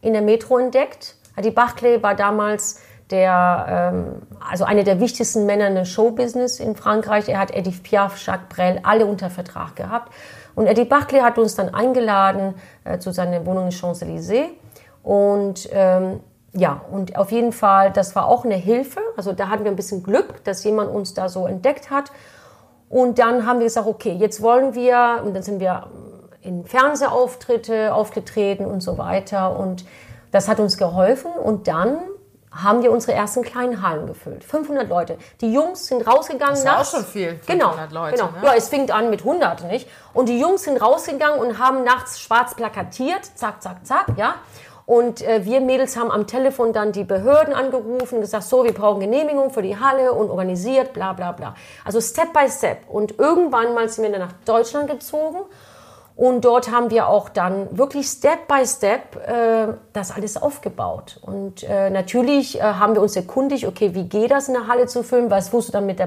in 0.00 0.12
der 0.12 0.22
Metro 0.22 0.58
entdeckt. 0.58 1.16
Eddie 1.36 1.50
Barclay 1.50 2.02
war 2.02 2.14
damals 2.14 2.80
der, 3.10 3.92
ähm, 3.94 4.22
also 4.40 4.64
einer 4.64 4.84
der 4.84 5.00
wichtigsten 5.00 5.46
Männer 5.46 5.68
in 5.68 5.74
der 5.74 5.84
Showbusiness 5.84 6.60
in 6.60 6.76
Frankreich. 6.76 7.28
Er 7.28 7.38
hat 7.38 7.54
Edith 7.54 7.82
Piaf, 7.82 8.18
Jacques 8.24 8.48
Brel 8.48 8.80
alle 8.82 9.06
unter 9.06 9.30
Vertrag 9.30 9.76
gehabt. 9.76 10.12
Und 10.54 10.66
Eddie 10.66 10.84
Buckley 10.84 11.20
hat 11.20 11.38
uns 11.38 11.54
dann 11.54 11.72
eingeladen 11.74 12.54
äh, 12.84 12.98
zu 12.98 13.12
seiner 13.12 13.44
Wohnung 13.46 13.66
in 13.66 13.72
Champs-Élysées. 13.72 14.48
Und 15.02 15.68
ähm, 15.72 16.20
ja, 16.52 16.82
und 16.90 17.16
auf 17.16 17.30
jeden 17.30 17.52
Fall, 17.52 17.92
das 17.92 18.16
war 18.16 18.26
auch 18.26 18.44
eine 18.44 18.56
Hilfe. 18.56 19.00
Also 19.16 19.32
da 19.32 19.48
hatten 19.48 19.64
wir 19.64 19.70
ein 19.70 19.76
bisschen 19.76 20.02
Glück, 20.02 20.42
dass 20.44 20.64
jemand 20.64 20.90
uns 20.90 21.14
da 21.14 21.28
so 21.28 21.46
entdeckt 21.46 21.90
hat. 21.90 22.10
Und 22.88 23.18
dann 23.18 23.46
haben 23.46 23.58
wir 23.58 23.66
gesagt, 23.66 23.86
okay, 23.86 24.12
jetzt 24.12 24.42
wollen 24.42 24.74
wir, 24.74 25.22
und 25.24 25.34
dann 25.34 25.42
sind 25.42 25.60
wir 25.60 25.88
in 26.40 26.64
Fernsehauftritte 26.64 27.92
aufgetreten 27.92 28.64
und 28.64 28.82
so 28.82 28.96
weiter. 28.98 29.58
Und 29.58 29.84
das 30.30 30.48
hat 30.48 30.60
uns 30.60 30.78
geholfen. 30.78 31.30
Und 31.30 31.68
dann 31.68 31.98
haben 32.50 32.82
wir 32.82 32.90
unsere 32.90 33.12
ersten 33.12 33.42
kleinen 33.42 33.82
Hallen 33.82 34.06
gefüllt. 34.06 34.42
500 34.42 34.88
Leute. 34.88 35.18
Die 35.40 35.52
Jungs 35.52 35.86
sind 35.86 36.06
rausgegangen. 36.06 36.54
Das 36.54 36.60
ist 36.60 36.64
nachts. 36.64 36.88
auch 36.88 36.98
schon 36.98 37.06
viel. 37.06 37.38
500 37.38 37.46
genau, 37.46 38.00
Leute. 38.02 38.16
Genau. 38.16 38.30
Ne? 38.30 38.38
Ja, 38.42 38.54
es 38.54 38.68
fängt 38.68 38.90
an 38.90 39.10
mit 39.10 39.20
100, 39.20 39.64
nicht? 39.64 39.88
Und 40.14 40.28
die 40.28 40.40
Jungs 40.40 40.64
sind 40.64 40.80
rausgegangen 40.80 41.38
und 41.38 41.58
haben 41.58 41.84
nachts 41.84 42.20
schwarz 42.20 42.54
plakatiert. 42.54 43.24
Zack, 43.34 43.62
zack, 43.62 43.86
zack, 43.86 44.06
ja. 44.16 44.36
Und 44.88 45.20
äh, 45.20 45.44
wir 45.44 45.60
Mädels 45.60 45.98
haben 45.98 46.10
am 46.10 46.26
Telefon 46.26 46.72
dann 46.72 46.92
die 46.92 47.04
Behörden 47.04 47.52
angerufen, 47.52 48.22
gesagt, 48.22 48.44
so, 48.44 48.64
wir 48.64 48.72
brauchen 48.72 49.00
Genehmigung 49.00 49.50
für 49.50 49.60
die 49.60 49.78
Halle 49.78 50.14
und 50.14 50.30
organisiert, 50.30 50.94
bla, 50.94 51.12
bla, 51.12 51.32
bla. 51.32 51.54
Also 51.84 52.00
Step 52.00 52.32
by 52.32 52.48
Step. 52.48 52.88
Und 52.88 53.18
irgendwann 53.18 53.74
mal 53.74 53.86
sind 53.90 54.04
wir 54.04 54.10
dann 54.10 54.22
nach 54.22 54.32
Deutschland 54.46 54.88
gezogen 54.88 55.40
und 56.16 56.46
dort 56.46 56.72
haben 56.72 56.90
wir 56.90 57.06
auch 57.06 57.28
dann 57.28 57.76
wirklich 57.76 58.06
Step 58.06 58.48
by 58.48 58.66
Step 58.66 59.14
äh, 59.28 59.74
das 59.92 60.10
alles 60.10 60.38
aufgebaut. 60.38 61.20
Und 61.20 61.64
äh, 61.64 61.90
natürlich 61.90 62.58
äh, 62.58 62.62
haben 62.62 62.94
wir 62.94 63.02
uns 63.02 63.14
erkundigt, 63.14 63.66
okay, 63.66 63.94
wie 63.94 64.08
geht 64.08 64.30
das 64.30 64.48
in 64.48 64.54
der 64.54 64.68
Halle 64.68 64.86
zu 64.86 65.02
füllen? 65.02 65.30
Was 65.30 65.52
musst 65.52 65.68
du 65.68 65.72
damit, 65.72 66.00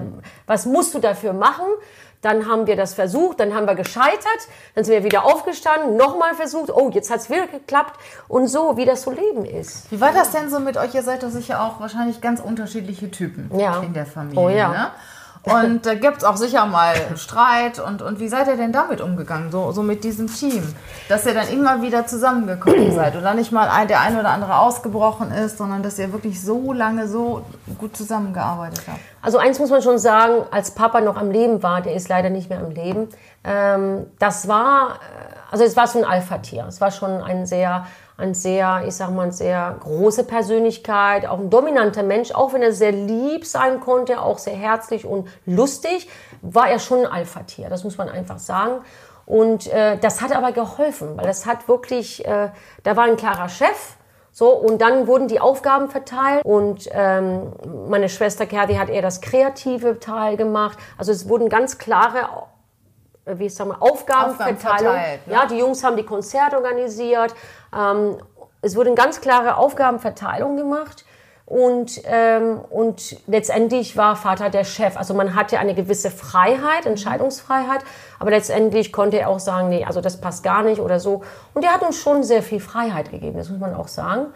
was 0.48 0.66
musst 0.66 0.96
du 0.96 1.00
dafür 1.00 1.34
machen? 1.34 1.68
Dann 2.22 2.48
haben 2.48 2.68
wir 2.68 2.76
das 2.76 2.94
versucht, 2.94 3.40
dann 3.40 3.56
haben 3.56 3.66
wir 3.66 3.76
gescheitert, 3.76 4.48
dann 4.76 4.84
sind 4.84 4.94
wir 4.94 5.04
wieder 5.04 5.26
aufgestanden, 5.26 5.98
nochmal 5.98 6.36
versucht, 6.36 6.70
oh, 6.70 6.90
jetzt 6.94 7.10
hat's 7.10 7.30
wieder 7.30 7.48
geklappt 7.48 8.00
und 8.28 8.48
so, 8.48 8.78
wie 8.78 8.86
das 8.86 9.02
so 9.02 9.12
Leben 9.12 9.46
ist. 9.46 9.92
Wie 9.92 10.00
war 10.00 10.14
das 10.14 10.32
denn 10.32 10.50
so 10.50 10.60
mit 10.60 10.78
euch? 10.78 10.94
Ihr 10.94 11.04
seid 11.04 11.24
doch 11.24 11.30
sicher 11.30 11.64
auch 11.64 11.80
wahrscheinlich 11.80 12.22
ganz 12.22 12.40
unterschiedliche 12.40 13.10
Typen 13.10 13.50
ja. 13.58 13.82
in 13.82 13.94
der 13.94 14.06
Familie. 14.06 14.40
Oh 14.40 14.50
ja. 14.50 14.70
Ne? 14.70 14.92
Und 15.44 15.88
da 15.88 15.96
gibt 15.96 16.18
es 16.18 16.24
auch 16.24 16.38
sicher 16.38 16.66
mal 16.68 16.94
Streit. 17.16 17.80
Und, 17.80 18.04
und 18.04 18.20
wie 18.20 18.28
seid 18.28 18.48
ihr 18.48 18.58
denn 18.58 18.72
damit 18.72 19.02
umgegangen, 19.02 19.52
so, 19.52 19.72
so 19.72 19.82
mit 19.82 20.04
diesem 20.04 20.28
Team? 20.28 20.64
Dass 21.10 21.26
ihr 21.26 21.34
dann 21.34 21.48
immer 21.48 21.82
wieder 21.82 22.06
zusammengekommen 22.06 22.92
seid 22.96 23.16
und 23.16 23.24
dann 23.24 23.38
nicht 23.38 23.52
mal 23.52 23.68
ein, 23.68 23.88
der 23.88 24.02
eine 24.02 24.20
oder 24.20 24.30
andere 24.30 24.60
ausgebrochen 24.60 25.32
ist, 25.32 25.58
sondern 25.58 25.82
dass 25.82 25.98
ihr 25.98 26.14
wirklich 26.14 26.42
so 26.42 26.74
lange 26.74 27.08
so 27.08 27.44
gut 27.80 27.98
zusammengearbeitet 27.98 28.84
habt. 28.88 29.00
Also 29.24 29.40
eins 29.40 29.58
muss 29.58 29.72
man 29.72 29.82
schon 29.82 29.98
sagen, 29.98 30.46
als 30.52 30.72
Papa 30.72 31.02
noch 31.02 31.18
am 31.18 31.32
Leben 31.32 31.64
war, 31.64 31.82
der 31.82 31.96
ist 31.96 32.08
leider 32.08 32.30
nicht 32.30 32.50
mehr 32.50 32.60
am 32.60 32.72
Leben, 32.72 33.08
ähm, 33.44 34.06
das 34.20 34.48
war, 34.48 34.92
äh, 34.92 35.52
also 35.52 35.64
es 35.64 35.76
war 35.76 35.88
so 35.88 36.00
ein 36.00 36.06
Alpha-Tier. 36.06 36.66
Es 36.68 36.80
war 36.82 36.92
schon 36.92 37.22
ein 37.24 37.48
sehr 37.48 37.86
ein 38.22 38.34
sehr, 38.34 38.84
ich 38.88 38.96
sag 38.96 39.12
mal, 39.12 39.32
sehr 39.32 39.76
große 39.82 40.24
Persönlichkeit, 40.24 41.26
auch 41.26 41.40
ein 41.40 41.50
dominanter 41.50 42.04
Mensch, 42.04 42.32
auch 42.32 42.54
wenn 42.54 42.62
er 42.62 42.72
sehr 42.72 42.92
lieb 42.92 43.46
sein 43.46 43.80
konnte, 43.80 44.22
auch 44.22 44.38
sehr 44.38 44.56
herzlich 44.56 45.06
und 45.06 45.28
lustig, 45.46 46.08
war 46.42 46.70
er 46.70 46.80
schon 46.80 47.00
ein 47.00 47.12
Alpha-Tier, 47.12 47.70
das 47.70 47.84
muss 47.84 47.98
man 47.98 48.10
einfach 48.10 48.40
sagen. 48.40 48.84
Und 49.26 49.68
äh, 49.68 49.98
das 49.98 50.22
hat 50.22 50.36
aber 50.36 50.52
geholfen, 50.52 51.18
weil 51.18 51.26
das 51.26 51.46
hat 51.46 51.68
wirklich, 51.68 52.26
äh, 52.26 52.50
da 52.84 52.96
war 52.96 53.06
ein 53.06 53.18
klarer 53.18 53.50
Chef, 53.50 53.98
so, 54.34 54.50
und 54.50 54.82
dann 54.82 55.08
wurden 55.08 55.28
die 55.28 55.42
Aufgaben 55.42 55.90
verteilt 55.90 56.46
und 56.46 56.88
ähm, 56.92 57.52
meine 57.90 58.08
Schwester 58.08 58.46
Kerdi 58.46 58.76
hat 58.76 58.90
eher 58.90 59.02
das 59.02 59.20
kreative 59.20 60.00
Teil 60.00 60.38
gemacht. 60.38 60.78
Also 60.98 61.12
es 61.12 61.28
wurden 61.28 61.50
ganz 61.50 61.78
klare 61.78 62.30
wie 63.26 63.46
ich 63.46 63.56
sag 63.56 63.68
mal, 63.68 63.78
Aufgabenverteilung. 63.80 64.94
verteilt, 64.94 65.28
ne? 65.28 65.34
Ja, 65.34 65.46
die 65.46 65.58
Jungs 65.58 65.84
haben 65.84 65.96
die 65.96 66.06
Konzerte 66.06 66.56
organisiert. 66.58 67.34
Ähm, 67.76 68.18
es 68.62 68.76
wurde 68.76 68.90
eine 68.90 68.96
ganz 68.96 69.22
klare 69.22 69.58
Aufgabenverteilung 69.58 70.58
gemacht. 70.58 71.06
Und, 71.46 72.02
ähm, 72.06 72.62
und 72.70 73.18
letztendlich 73.28 73.98
war 73.98 74.16
Vater 74.16 74.50
der 74.50 74.64
Chef. 74.64 74.96
Also 74.96 75.14
man 75.14 75.36
hatte 75.36 75.60
eine 75.60 75.76
gewisse 75.76 76.10
Freiheit, 76.10 76.86
Entscheidungsfreiheit, 76.86 77.82
aber 78.20 78.30
letztendlich 78.30 78.94
konnte 78.94 79.20
er 79.20 79.28
auch 79.28 79.40
sagen, 79.40 79.68
nee, 79.68 79.84
also 79.84 80.00
das 80.00 80.22
passt 80.22 80.44
gar 80.44 80.64
nicht 80.64 80.80
oder 80.80 81.02
so. 81.02 81.24
Und 81.54 81.66
er 81.66 81.74
hat 81.74 81.82
uns 81.82 81.98
schon 81.98 82.24
sehr 82.24 82.42
viel 82.42 82.62
Freiheit 82.62 83.12
gegeben, 83.12 83.38
das 83.38 83.50
muss 83.50 83.60
man 83.60 83.76
auch 83.76 83.90
sagen. 83.90 84.28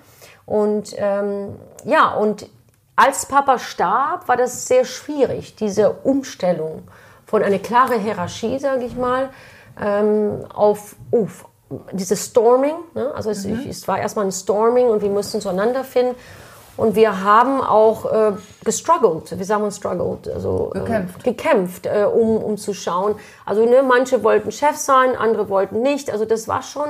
Und 0.45 0.93
ähm, 0.97 1.55
ja, 1.85 2.13
und 2.15 2.49
als 2.97 3.25
Papa 3.27 3.59
starb, 3.59 4.27
war 4.27 4.35
das 4.35 4.67
sehr 4.67 4.83
schwierig, 4.83 5.55
diese 5.55 5.91
Umstellung 5.91 6.83
von 7.35 7.43
einer 7.43 7.59
klaren 7.59 7.99
Hierarchie, 7.99 8.59
sage 8.59 8.85
ich 8.85 8.95
mal, 8.95 9.29
ähm, 9.81 10.45
auf, 10.53 10.95
auf 11.11 11.49
dieses 11.91 12.27
Storming. 12.27 12.75
Ne? 12.93 13.11
Also 13.13 13.29
es, 13.29 13.43
Mhm. 13.45 13.65
es 13.69 13.85
war 13.89 13.99
erstmal 13.99 14.23
ein 14.23 14.31
Storming 14.31 14.87
und 14.87 15.01
wir 15.01 15.09
mussten 15.09 15.41
zueinander 15.41 15.83
finden. 15.83 16.15
Und 16.77 16.95
wir 16.95 17.23
haben 17.25 17.59
auch 17.59 18.05
äh, 18.05 18.31
gestruggelt, 18.63 19.37
wie 19.37 19.43
sagen 19.43 19.63
wir 19.63 19.71
struggled, 19.71 20.29
also 20.33 20.71
äh, 20.75 20.79
Gekämpft. 20.79 21.23
gekämpft, 21.25 21.85
äh, 21.87 22.05
um, 22.05 22.37
um 22.37 22.55
zu 22.57 22.73
schauen. 22.73 23.15
Also 23.45 23.65
ne, 23.65 23.83
manche 23.83 24.23
wollten 24.23 24.53
Chef 24.53 24.77
sein, 24.77 25.17
andere 25.17 25.49
wollten 25.49 25.81
nicht. 25.81 26.09
Also 26.09 26.23
das 26.23 26.47
war 26.47 26.61
schon 26.61 26.89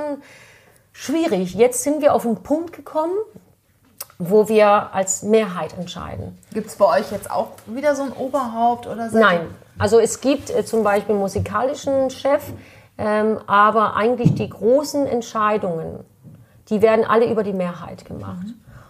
schwierig. 0.91 1.55
Jetzt 1.55 1.81
sind 1.81 2.03
wir 2.03 2.13
auf 2.13 2.23
einen 2.23 2.43
Punkt 2.43 2.71
gekommen, 2.73 3.17
wo 4.17 4.47
wir 4.47 4.93
als 4.93 5.23
Mehrheit 5.23 5.77
entscheiden. 5.77 6.37
Gibt 6.53 6.67
es 6.67 6.75
bei 6.75 6.99
euch 6.99 7.11
jetzt 7.11 7.29
auch 7.29 7.49
wieder 7.65 7.95
so 7.95 8.03
ein 8.03 8.13
Oberhaupt 8.13 8.87
oder 8.87 9.09
seid 9.09 9.21
Nein, 9.21 9.55
also 9.77 9.99
es 9.99 10.21
gibt 10.21 10.49
äh, 10.49 10.63
zum 10.65 10.83
Beispiel 10.83 11.11
einen 11.11 11.21
musikalischen 11.21 12.09
Chef, 12.09 12.43
ähm, 12.97 13.39
aber 13.45 13.95
eigentlich 13.95 14.35
die 14.35 14.49
großen 14.49 15.05
Entscheidungen, 15.05 16.05
die 16.69 16.81
werden 16.81 17.05
alle 17.05 17.29
über 17.29 17.43
die 17.43 17.53
Mehrheit 17.53 18.05
gemacht. 18.05 18.47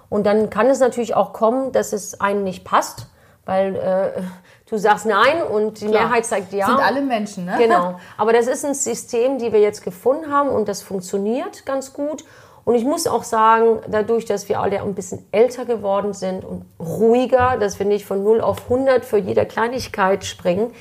Und 0.09 0.25
dann 0.25 0.49
kann 0.49 0.67
es 0.67 0.79
natürlich 0.79 1.15
auch 1.15 1.33
kommen, 1.33 1.71
dass 1.71 1.91
es 1.91 2.21
einem 2.21 2.43
nicht 2.43 2.63
passt, 2.63 3.07
weil 3.45 3.75
äh, 3.75 4.21
du 4.69 4.77
sagst 4.77 5.05
nein 5.05 5.43
und 5.43 5.81
die 5.81 5.87
Klar. 5.87 6.03
Mehrheit 6.03 6.25
sagt 6.25 6.53
ja. 6.53 6.67
Sind 6.67 6.79
alle 6.79 7.01
Menschen, 7.01 7.45
ne? 7.45 7.55
Genau. 7.57 7.99
Aber 8.17 8.31
das 8.31 8.47
ist 8.47 8.63
ein 8.63 8.75
System, 8.75 9.39
die 9.39 9.51
wir 9.51 9.59
jetzt 9.59 9.83
gefunden 9.83 10.31
haben 10.31 10.49
und 10.49 10.67
das 10.67 10.83
funktioniert 10.83 11.65
ganz 11.65 11.93
gut. 11.93 12.23
Und 12.65 12.73
ich 12.75 12.83
muss 12.83 13.05
auch 13.07 13.23
sagen, 13.23 13.79
dadurch, 13.87 14.25
dass 14.25 14.49
wir 14.49 14.59
alle 14.59 14.81
ein 14.81 14.95
bisschen 14.95 15.23
älter 15.31 15.65
geworden 15.65 16.13
sind 16.13 16.43
und 16.43 16.65
ruhiger, 16.79 17.57
dass 17.57 17.77
wir 17.79 17.85
nicht 17.85 18.05
von 18.05 18.23
0 18.23 18.41
auf 18.41 18.63
100 18.63 19.05
für 19.05 19.17
jede 19.17 19.45
Kleinigkeit 19.45 20.25
springen, 20.25 20.71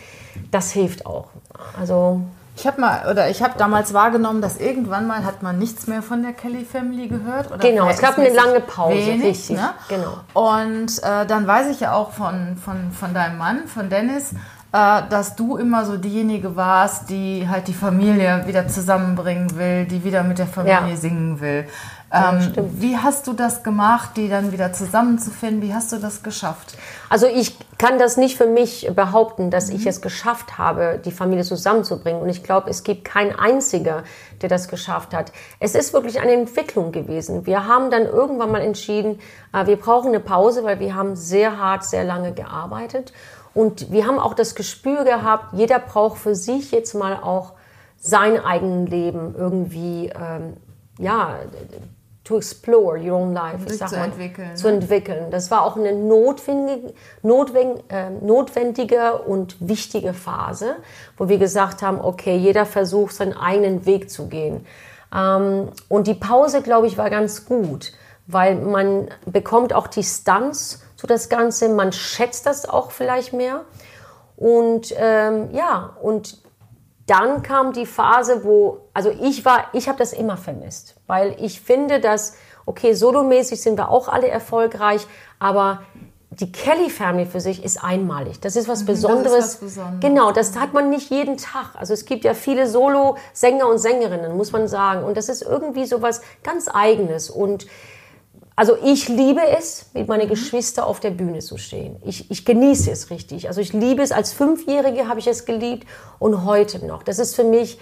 das 0.50 0.70
hilft 0.72 1.04
auch. 1.04 1.26
Also 1.78 2.20
Ich 2.56 2.66
habe 2.66 2.80
mal 2.80 3.10
oder 3.10 3.28
ich 3.28 3.42
habe 3.42 3.54
damals 3.58 3.92
wahrgenommen, 3.92 4.40
dass 4.40 4.56
irgendwann 4.58 5.06
mal 5.06 5.24
hat 5.24 5.42
man 5.42 5.58
nichts 5.58 5.86
mehr 5.86 6.02
von 6.02 6.22
der 6.22 6.32
Kelly 6.32 6.64
Family 6.64 7.08
gehört. 7.08 7.48
Oder 7.50 7.58
Genau, 7.58 7.88
es 7.88 8.00
gab 8.00 8.16
eine 8.18 8.30
lange 8.32 8.60
Pause, 8.60 8.96
Wenig, 8.96 9.24
richtig, 9.24 9.56
Ne? 9.56 9.70
genau. 9.88 10.14
Und 10.32 11.02
äh, 11.02 11.26
dann 11.26 11.46
weiß 11.46 11.68
ich 11.68 11.80
ja 11.80 11.92
auch 11.94 12.12
von, 12.12 12.56
von, 12.64 12.92
von 12.92 13.12
deinem 13.12 13.38
Mann, 13.38 13.66
von 13.66 13.90
Dennis, 13.90 14.30
dass 14.74 15.36
du 15.36 15.56
immer 15.56 15.84
so 15.84 15.96
diejenige 15.96 16.56
warst, 16.56 17.08
die 17.08 17.48
halt 17.48 17.68
die 17.68 17.74
Familie 17.74 18.42
wieder 18.46 18.66
zusammenbringen 18.66 19.56
will, 19.56 19.84
die 19.84 20.02
wieder 20.02 20.24
mit 20.24 20.38
der 20.40 20.48
Familie 20.48 20.90
Ja. 20.90 20.96
singen 20.96 21.40
will. 21.40 21.66
Ähm, 22.12 22.42
stimmt. 22.42 22.80
wie 22.80 22.96
hast 22.96 23.26
du 23.26 23.32
das 23.32 23.64
gemacht, 23.64 24.10
die 24.16 24.28
dann 24.28 24.52
wieder 24.52 24.72
zusammenzufinden? 24.72 25.62
Wie 25.62 25.74
hast 25.74 25.90
du 25.92 25.96
das 25.98 26.22
geschafft? 26.22 26.76
Also 27.08 27.26
ich 27.26 27.56
kann 27.78 27.98
das 27.98 28.16
nicht 28.16 28.36
für 28.36 28.46
mich 28.46 28.88
behaupten, 28.94 29.50
dass 29.50 29.68
ich 29.68 29.84
es 29.86 30.00
geschafft 30.00 30.56
habe, 30.58 31.00
die 31.04 31.10
Familie 31.10 31.44
zusammenzubringen. 31.44 32.22
Und 32.22 32.28
ich 32.28 32.44
glaube, 32.44 32.70
es 32.70 32.84
gibt 32.84 33.04
keinen 33.04 33.36
einziger, 33.36 34.04
der 34.42 34.48
das 34.48 34.68
geschafft 34.68 35.12
hat. 35.12 35.32
Es 35.58 35.74
ist 35.74 35.92
wirklich 35.92 36.20
eine 36.20 36.32
Entwicklung 36.32 36.92
gewesen. 36.92 37.46
Wir 37.46 37.66
haben 37.66 37.90
dann 37.90 38.04
irgendwann 38.04 38.52
mal 38.52 38.60
entschieden, 38.60 39.18
äh, 39.52 39.66
wir 39.66 39.76
brauchen 39.76 40.08
eine 40.08 40.20
Pause, 40.20 40.62
weil 40.62 40.78
wir 40.78 40.94
haben 40.94 41.16
sehr 41.16 41.58
hart, 41.58 41.84
sehr 41.84 42.04
lange 42.04 42.32
gearbeitet. 42.32 43.12
Und 43.54 43.92
wir 43.92 44.06
haben 44.06 44.18
auch 44.18 44.34
das 44.34 44.54
Gespür 44.54 45.04
gehabt, 45.04 45.54
jeder 45.54 45.78
braucht 45.78 46.18
für 46.18 46.34
sich 46.34 46.72
jetzt 46.72 46.94
mal 46.94 47.16
auch 47.16 47.52
sein 47.96 48.38
eigenes 48.38 48.90
Leben 48.90 49.34
irgendwie, 49.36 50.10
ähm, 50.14 50.54
ja, 50.98 51.38
to 52.24 52.38
explore 52.38 52.98
your 52.98 53.18
own 53.18 53.32
life. 53.32 53.58
ich 53.66 53.76
sag 53.76 53.90
zu 53.90 53.96
mal, 53.96 54.06
entwickeln, 54.06 54.56
Zu 54.56 54.68
entwickeln. 54.68 55.30
Das 55.30 55.50
war 55.50 55.62
auch 55.62 55.76
eine 55.76 55.92
notwendige, 55.92 56.94
notwendige, 57.22 57.84
äh, 57.88 58.10
notwendige 58.10 59.18
und 59.18 59.56
wichtige 59.60 60.14
Phase, 60.14 60.76
wo 61.16 61.28
wir 61.28 61.38
gesagt 61.38 61.82
haben, 61.82 62.00
okay, 62.00 62.36
jeder 62.36 62.66
versucht 62.66 63.14
seinen 63.14 63.34
eigenen 63.34 63.86
Weg 63.86 64.10
zu 64.10 64.28
gehen. 64.28 64.66
Ähm, 65.14 65.68
und 65.88 66.06
die 66.06 66.14
Pause, 66.14 66.62
glaube 66.62 66.86
ich, 66.86 66.98
war 66.98 67.10
ganz 67.10 67.44
gut, 67.44 67.92
weil 68.26 68.56
man 68.56 69.08
bekommt 69.26 69.74
auch 69.74 69.86
Distanz 69.86 70.83
zu 71.04 71.08
das 71.08 71.28
Ganze, 71.28 71.68
man 71.68 71.92
schätzt 71.92 72.46
das 72.46 72.68
auch 72.68 72.90
vielleicht 72.90 73.32
mehr. 73.32 73.64
Und 74.36 74.94
ähm, 74.96 75.50
ja, 75.52 75.96
und 76.02 76.42
dann 77.06 77.42
kam 77.42 77.72
die 77.72 77.86
Phase, 77.86 78.44
wo, 78.44 78.88
also 78.94 79.10
ich 79.10 79.44
war, 79.44 79.66
ich 79.74 79.88
habe 79.88 79.98
das 79.98 80.12
immer 80.12 80.36
vermisst, 80.36 80.96
weil 81.06 81.36
ich 81.38 81.60
finde, 81.60 82.00
dass, 82.00 82.34
okay, 82.64 82.94
solomäßig 82.94 83.60
sind 83.60 83.76
wir 83.76 83.90
auch 83.90 84.08
alle 84.08 84.28
erfolgreich, 84.28 85.06
aber 85.38 85.82
die 86.30 86.50
Kelly 86.50 86.90
Family 86.90 87.26
für 87.26 87.40
sich 87.40 87.62
ist 87.62 87.84
einmalig. 87.84 88.40
Das 88.40 88.56
ist 88.56 88.66
was 88.66 88.84
Besonderes. 88.84 89.32
was 89.32 89.56
Besonderes. 89.56 90.00
Genau, 90.00 90.32
das 90.32 90.58
hat 90.58 90.72
man 90.72 90.90
nicht 90.90 91.10
jeden 91.10 91.36
Tag. 91.36 91.74
Also 91.74 91.92
es 91.92 92.06
gibt 92.06 92.24
ja 92.24 92.34
viele 92.34 92.66
Solo-Sänger 92.66 93.68
und 93.68 93.78
Sängerinnen, 93.78 94.36
muss 94.36 94.50
man 94.50 94.66
sagen. 94.66 95.04
Und 95.04 95.16
das 95.16 95.28
ist 95.28 95.42
irgendwie 95.42 95.84
so 95.84 96.02
was 96.02 96.22
ganz 96.42 96.66
Eigenes. 96.66 97.30
Und 97.30 97.66
also 98.56 98.76
ich 98.84 99.08
liebe 99.08 99.40
es, 99.58 99.86
mit 99.94 100.06
meinen 100.06 100.28
Geschwistern 100.28 100.84
auf 100.84 101.00
der 101.00 101.10
Bühne 101.10 101.40
zu 101.40 101.58
stehen. 101.58 101.96
Ich, 102.04 102.30
ich 102.30 102.44
genieße 102.44 102.90
es 102.90 103.10
richtig. 103.10 103.48
Also 103.48 103.60
ich 103.60 103.72
liebe 103.72 104.00
es. 104.00 104.12
Als 104.12 104.32
Fünfjährige 104.32 105.08
habe 105.08 105.18
ich 105.18 105.26
es 105.26 105.44
geliebt 105.44 105.88
und 106.20 106.44
heute 106.44 106.84
noch. 106.86 107.02
Das 107.02 107.18
ist 107.18 107.34
für 107.34 107.42
mich, 107.42 107.78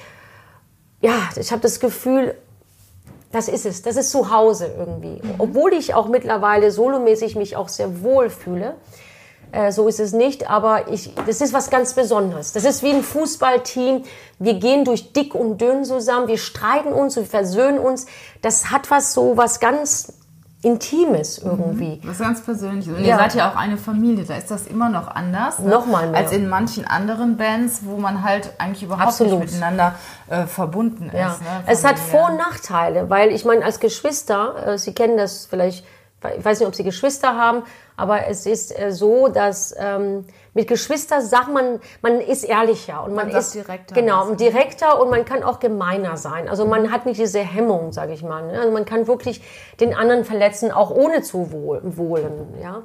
ja, 1.03 1.29
ich 1.37 1.53
habe 1.53 1.61
das 1.61 1.79
Gefühl, 1.79 2.35
das 3.33 3.49
ist 3.49 3.67
es. 3.67 3.83
Das 3.83 3.97
ist 3.97 4.11
zu 4.11 4.31
Hause 4.31 4.73
irgendwie. 4.79 5.21
Obwohl 5.37 5.75
ich 5.75 5.93
auch 5.93 6.09
mittlerweile 6.09 6.71
solomäßig 6.71 7.37
mich 7.37 7.55
auch 7.55 7.69
sehr 7.69 8.03
wohl 8.03 8.31
fühle. 8.31 8.77
Äh, 9.53 9.73
so 9.73 9.87
ist 9.89 10.01
es 10.01 10.15
nicht, 10.15 10.49
aber 10.49 10.91
ich, 10.91 11.15
das 11.27 11.43
ist 11.43 11.53
was 11.53 11.69
ganz 11.69 11.93
Besonderes. 11.93 12.53
Das 12.53 12.65
ist 12.65 12.83
wie 12.83 12.91
ein 12.91 13.03
Fußballteam. 13.03 14.05
Wir 14.39 14.55
gehen 14.55 14.87
durch 14.87 15.13
dick 15.13 15.35
und 15.35 15.61
dünn 15.61 15.85
zusammen, 15.85 16.29
wir 16.29 16.39
streiten 16.39 16.95
uns, 16.95 17.17
wir 17.17 17.27
versöhnen 17.27 17.79
uns. 17.79 18.07
Das 18.41 18.71
hat 18.71 18.91
was 18.91 19.13
so 19.13 19.37
was 19.37 19.61
ganz 19.61 20.15
Intimes 20.63 21.39
irgendwie. 21.39 22.01
Was 22.05 22.19
ganz 22.21 22.41
Persönliches. 22.41 22.95
Und 22.97 23.01
Ja. 23.05 23.17
ihr 23.17 23.17
seid 23.17 23.35
ja 23.35 23.51
auch 23.51 23.57
eine 23.57 23.77
Familie, 23.77 24.25
da 24.25 24.37
ist 24.37 24.51
das 24.51 24.67
immer 24.69 24.89
noch 24.89 25.09
anders. 25.09 25.59
Ne? 25.59 25.69
Noch 25.69 25.87
mal 25.87 26.09
mehr. 26.09 26.21
Als 26.21 26.31
in 26.33 26.49
manchen 26.49 26.87
anderen 26.87 27.37
Bands, 27.37 27.81
wo 27.85 27.97
man 27.97 28.23
halt 28.23 28.53
eigentlich 28.59 28.85
überhaupt 28.85 29.09
Absolut. 29.09 29.41
nicht 29.41 29.53
miteinander 29.55 29.97
äh, 30.29 30.47
verbunden 30.47 31.07
ist. 31.07 31.15
Ja. 31.15 31.29
Ne? 31.29 31.65
Es 31.67 31.85
hat. 31.85 31.99
Vor- 31.99 32.31
und 32.31 32.37
Nachteile, 32.37 33.11
weil 33.11 33.31
ich 33.31 33.45
meine, 33.45 33.65
als 33.65 33.81
Geschwister, 33.81 34.67
äh, 34.75 34.79
Sie 34.79 34.93
kennen 34.95 35.17
das 35.17 35.47
vielleicht, 35.47 35.85
ich 36.39 36.45
weiß 36.45 36.61
nicht, 36.61 36.69
ob 36.69 36.75
Sie 36.77 36.85
Geschwister 36.85 37.37
haben, 37.37 37.63
aber 37.97 38.27
es 38.27 38.47
ist 38.47 38.79
äh, 38.79 38.91
so, 38.93 39.29
dass 39.29 39.75
ähm, 39.79 40.25
mit 40.55 40.69
Geschwister 40.69 41.21
sagt 41.23 41.51
man, 41.53 41.81
man 42.03 42.21
ist 42.21 42.45
ehrlicher 42.45 43.05
und 43.05 43.15
man, 43.15 43.29
Man 43.29 43.37
ist 43.37 43.55
direkter 43.55 43.95
genau 43.95 44.29
was. 44.31 44.37
direkter 44.37 45.01
und 45.01 45.11
man 45.11 45.25
kann 45.25 45.43
auch 45.43 45.61
gemeiner 45.61 46.17
sein. 46.17 46.49
Also 46.49 46.67
man 46.67 46.93
hat 46.93 47.07
nicht 47.07 47.21
diese 47.21 47.41
Hemmung, 47.41 47.93
sage 47.93 48.13
ich 48.13 48.23
mal. 48.23 48.47
Ne? 48.47 48.59
Also 48.59 48.71
man 48.71 48.85
kann 48.85 49.07
wirklich 49.07 49.43
den 49.81 49.95
anderen 49.95 50.25
verletzen, 50.25 50.71
auch 50.71 50.91
ohne 50.91 51.23
zu 51.23 51.53
wohl, 51.53 51.81
wohlen. 51.85 52.55
Ja? 52.63 52.83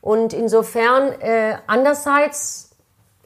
Und 0.00 0.32
insofern 0.32 1.12
äh, 1.20 1.56
andererseits 1.66 2.70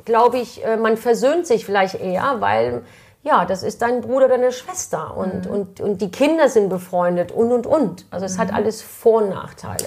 glaube 0.05 0.39
ich, 0.39 0.65
äh, 0.65 0.77
man 0.77 0.97
versöhnt 0.97 1.47
sich 1.47 1.65
vielleicht 1.65 1.95
eher, 2.01 2.37
weil 2.41 2.83
ja, 3.23 3.47
das 3.47 3.63
ist 3.63 3.81
dein 3.81 4.03
Bruder, 4.03 4.29
deine 4.29 4.53
Schwester 4.53 5.17
und, 5.17 5.47
und, 5.47 5.81
und 5.81 6.03
die 6.03 6.11
Kinder 6.11 6.51
sind 6.51 6.69
befreundet 6.69 7.33
und 7.33 7.53
und 7.53 7.67
und. 7.67 8.05
Also 8.11 8.27
es 8.27 8.39
hat 8.39 8.53
alles 8.53 8.83
Vor- 8.83 9.23
und 9.23 9.31
Nachteile. 9.31 9.87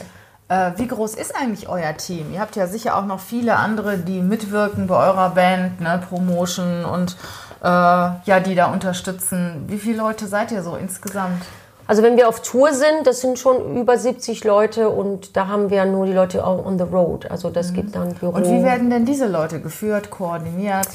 Äh, 0.50 0.72
wie 0.78 0.88
groß 0.88 1.16
ist 1.16 1.36
eigentlich 1.36 1.68
euer 1.68 1.96
Team? 1.98 2.34
Ihr 2.34 2.40
habt 2.40 2.56
ja 2.56 2.68
sicher 2.68 2.98
auch 2.98 3.06
noch 3.06 3.20
viele 3.20 3.58
andere, 3.58 3.98
die 3.98 4.22
mitwirken 4.22 4.88
bei 4.88 4.96
eurer 4.96 5.32
Band, 5.32 5.82
ne? 5.82 6.02
Promotion 6.08 6.86
und 6.86 7.18
äh, 7.62 7.66
ja, 7.68 8.40
die 8.40 8.56
da 8.56 8.72
unterstützen. 8.72 9.66
Wie 9.68 9.78
viele 9.78 9.98
Leute 9.98 10.28
seid 10.28 10.52
ihr 10.52 10.64
so 10.64 10.76
insgesamt? 10.76 11.44
Also 11.86 12.04
wenn 12.04 12.18
wir 12.18 12.28
auf 12.28 12.42
Tour 12.42 12.74
sind, 12.74 13.06
das 13.06 13.22
sind 13.22 13.40
schon 13.40 13.78
über 13.78 13.98
70 13.98 14.44
Leute 14.44 14.90
und 14.90 15.38
da 15.38 15.48
haben 15.48 15.70
wir 15.70 15.86
nur 15.86 16.06
die 16.06 16.14
Leute 16.14 16.46
auch 16.46 16.66
on 16.66 16.78
the 16.78 16.84
road. 16.84 17.32
Also 17.32 17.50
das 17.50 17.74
gibt 17.74 17.96
dann 17.96 18.14
Büro. 18.14 18.36
Und 18.36 18.46
wie 18.46 18.64
werden 18.64 18.90
denn 18.90 19.06
diese 19.06 19.28
Leute 19.28 19.62
geführt, 19.62 20.10
koordiniert? 20.10 20.88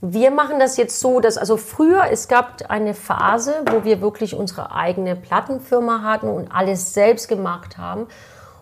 Wir 0.00 0.30
machen 0.30 0.58
das 0.58 0.76
jetzt 0.76 0.98
so, 0.98 1.20
dass 1.20 1.36
also 1.36 1.56
früher 1.56 2.04
es 2.10 2.26
gab 2.26 2.62
eine 2.68 2.94
Phase, 2.94 3.54
wo 3.70 3.84
wir 3.84 4.00
wirklich 4.00 4.34
unsere 4.34 4.72
eigene 4.74 5.14
Plattenfirma 5.14 6.02
hatten 6.02 6.28
und 6.28 6.50
alles 6.50 6.94
selbst 6.94 7.28
gemacht 7.28 7.78
haben. 7.78 8.06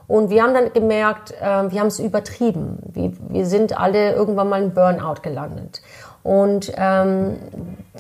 Und 0.09 0.31
wir 0.31 0.43
haben 0.43 0.55
dann 0.55 0.73
gemerkt, 0.73 1.33
äh, 1.33 1.71
wir 1.71 1.81
haben 1.81 1.87
es 1.87 2.01
übertrieben. 2.01 2.79
Wir, 2.93 3.13
wir 3.29 3.47
sind 3.47 3.79
alle 3.79 4.15
irgendwann 4.15 4.49
mal 4.49 4.63
im 4.63 4.73
Burnout 4.73 5.21
gelandet. 5.23 5.83
Und 6.23 6.73
ähm, 6.77 7.37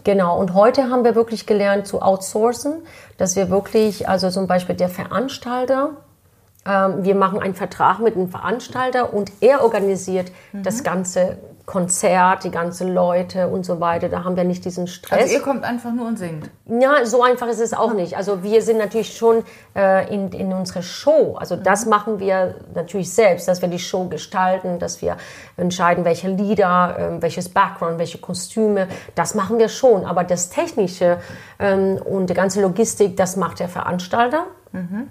genau, 0.05 0.38
und 0.40 0.55
heute 0.55 0.90
haben 0.90 1.05
wir 1.05 1.14
wirklich 1.14 1.47
gelernt 1.47 1.87
zu 1.87 2.03
outsourcen, 2.03 2.83
dass 3.18 3.37
wir 3.37 3.51
wirklich, 3.51 4.09
also 4.09 4.31
zum 4.31 4.47
Beispiel 4.47 4.75
der 4.75 4.88
Veranstalter, 4.88 5.90
ähm, 6.66 7.05
wir 7.05 7.14
machen 7.14 7.40
einen 7.40 7.55
Vertrag 7.55 8.01
mit 8.01 8.16
dem 8.16 8.29
Veranstalter 8.29 9.12
und 9.14 9.31
er 9.40 9.62
organisiert 9.62 10.33
mhm. 10.53 10.62
das 10.62 10.83
ganze 10.83 11.38
Konzert, 11.68 12.44
die 12.44 12.50
ganzen 12.50 12.94
Leute 12.94 13.48
und 13.48 13.66
so 13.66 13.78
weiter. 13.78 14.09
Da 14.09 14.24
haben 14.24 14.37
wir 14.37 14.44
nicht 14.44 14.64
diesen 14.64 14.87
Stress. 14.87 15.20
Also 15.24 15.35
ihr 15.35 15.42
kommt 15.42 15.64
einfach 15.64 15.92
nur 15.92 16.07
und 16.07 16.18
singt? 16.18 16.48
Ja, 16.64 17.04
so 17.04 17.22
einfach 17.22 17.46
ist 17.46 17.61
es 17.61 17.74
auch 17.74 17.92
nicht. 17.92 18.16
Also 18.16 18.42
wir 18.42 18.62
sind 18.62 18.78
natürlich 18.78 19.14
schon 19.14 19.44
äh, 19.76 20.12
in, 20.12 20.33
in 20.33 20.54
unserer 20.54 20.81
Show. 20.81 21.37
Also 21.38 21.57
mhm. 21.57 21.64
das 21.64 21.85
machen 21.85 22.20
wir 22.20 22.54
natürlich 22.74 23.12
selbst, 23.12 23.48
dass 23.48 23.61
wir 23.61 23.68
die 23.68 23.78
Show 23.78 24.09
gestalten, 24.09 24.78
dass 24.78 25.02
wir 25.02 25.18
entscheiden, 25.59 26.07
welche 26.07 26.28
Lieder, 26.28 27.18
äh, 27.18 27.22
welches 27.22 27.50
Background, 27.50 27.98
welche 27.98 28.16
Kostüme. 28.16 28.88
Das 29.14 29.35
machen 29.35 29.59
wir 29.59 29.68
schon. 29.68 30.07
Aber 30.07 30.24
das 30.24 30.48
Technische 30.48 31.18
ähm, 31.59 31.98
und 32.02 32.31
die 32.31 32.35
ganze 32.35 32.62
Logistik, 32.62 33.18
das 33.18 33.37
macht 33.37 33.61
der 33.61 33.68
Veranstalter. 33.68 34.46
Mhm. 34.72 35.11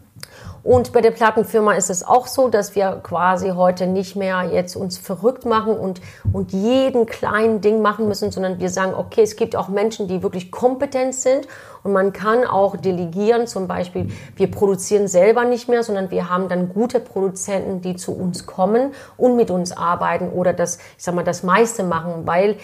Und 0.67 0.91
bei 0.91 0.99
der 0.99 1.11
Plattenfirma 1.11 1.75
ist 1.75 1.89
es 1.89 2.05
auch 2.05 2.27
so, 2.27 2.49
dass 2.49 2.75
wir 2.75 2.99
quasi 3.01 3.51
heute 3.51 3.87
nicht 3.87 4.17
mehr 4.17 4.49
jetzt 4.51 4.75
uns 4.75 4.97
verrückt 4.97 5.45
machen 5.45 5.77
und, 5.77 6.01
und 6.33 6.51
jeden 6.51 7.05
kleinen 7.05 7.61
Ding 7.61 7.81
machen 7.81 8.09
müssen, 8.09 8.31
sondern 8.31 8.59
wir 8.59 8.69
sagen, 8.69 8.93
okay, 8.93 9.21
es 9.21 9.37
gibt 9.37 9.55
auch 9.55 9.69
Menschen, 9.69 10.09
die 10.09 10.23
wirklich 10.23 10.51
kompetent 10.51 11.15
sind 11.15 11.47
und 11.83 11.93
man 11.93 12.11
kann 12.11 12.43
auch 12.43 12.75
delegieren. 12.75 13.47
Zum 13.47 13.69
Beispiel, 13.69 14.09
wir 14.35 14.51
produzieren 14.51 15.07
selber 15.07 15.45
nicht 15.45 15.69
mehr, 15.69 15.83
sondern 15.83 16.11
wir 16.11 16.29
haben 16.29 16.49
dann 16.49 16.67
gute 16.67 16.99
Produzenten, 16.99 17.79
die 17.79 17.95
zu 17.95 18.11
uns 18.11 18.45
kommen 18.45 18.93
und 19.15 19.37
mit 19.37 19.49
uns 19.51 19.71
arbeiten 19.71 20.31
oder 20.31 20.51
das, 20.51 20.79
ich 20.97 21.03
sag 21.05 21.15
mal, 21.15 21.23
das 21.23 21.43
meiste 21.43 21.85
machen, 21.85 22.23
weil 22.25 22.57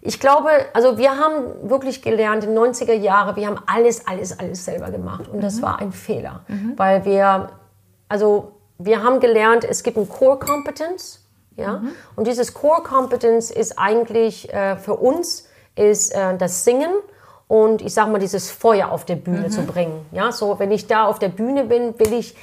ich 0.00 0.20
glaube, 0.20 0.48
also 0.74 0.96
wir 0.96 1.18
haben 1.18 1.68
wirklich 1.68 2.02
gelernt 2.02 2.44
in 2.44 2.56
90er 2.56 2.92
Jahre, 2.92 3.36
wir 3.36 3.46
haben 3.46 3.60
alles, 3.66 4.06
alles, 4.06 4.38
alles 4.38 4.64
selber 4.64 4.90
gemacht. 4.90 5.28
Und 5.28 5.42
das 5.42 5.56
mhm. 5.56 5.62
war 5.62 5.78
ein 5.80 5.92
Fehler, 5.92 6.40
mhm. 6.48 6.74
weil 6.76 7.04
wir, 7.04 7.50
also 8.08 8.52
wir 8.78 9.02
haben 9.02 9.20
gelernt, 9.20 9.64
es 9.64 9.82
gibt 9.82 9.96
ein 9.96 10.08
Core 10.08 10.38
Competence, 10.38 11.24
ja, 11.56 11.78
mhm. 11.78 11.90
und 12.14 12.28
dieses 12.28 12.54
Core 12.54 12.82
Competence 12.82 13.50
ist 13.50 13.78
eigentlich 13.78 14.52
äh, 14.54 14.76
für 14.76 14.94
uns 14.94 15.48
ist 15.74 16.14
äh, 16.14 16.36
das 16.36 16.64
Singen 16.64 16.92
und 17.48 17.82
ich 17.82 17.94
sag 17.94 18.08
mal 18.08 18.20
dieses 18.20 18.50
Feuer 18.50 18.92
auf 18.92 19.04
der 19.04 19.16
Bühne 19.16 19.48
mhm. 19.48 19.50
zu 19.50 19.62
bringen. 19.62 20.06
Ja, 20.12 20.30
so 20.30 20.60
wenn 20.60 20.70
ich 20.70 20.86
da 20.86 21.06
auf 21.06 21.18
der 21.18 21.30
Bühne 21.30 21.64
bin, 21.64 21.98
will 21.98 22.12
ich 22.12 22.36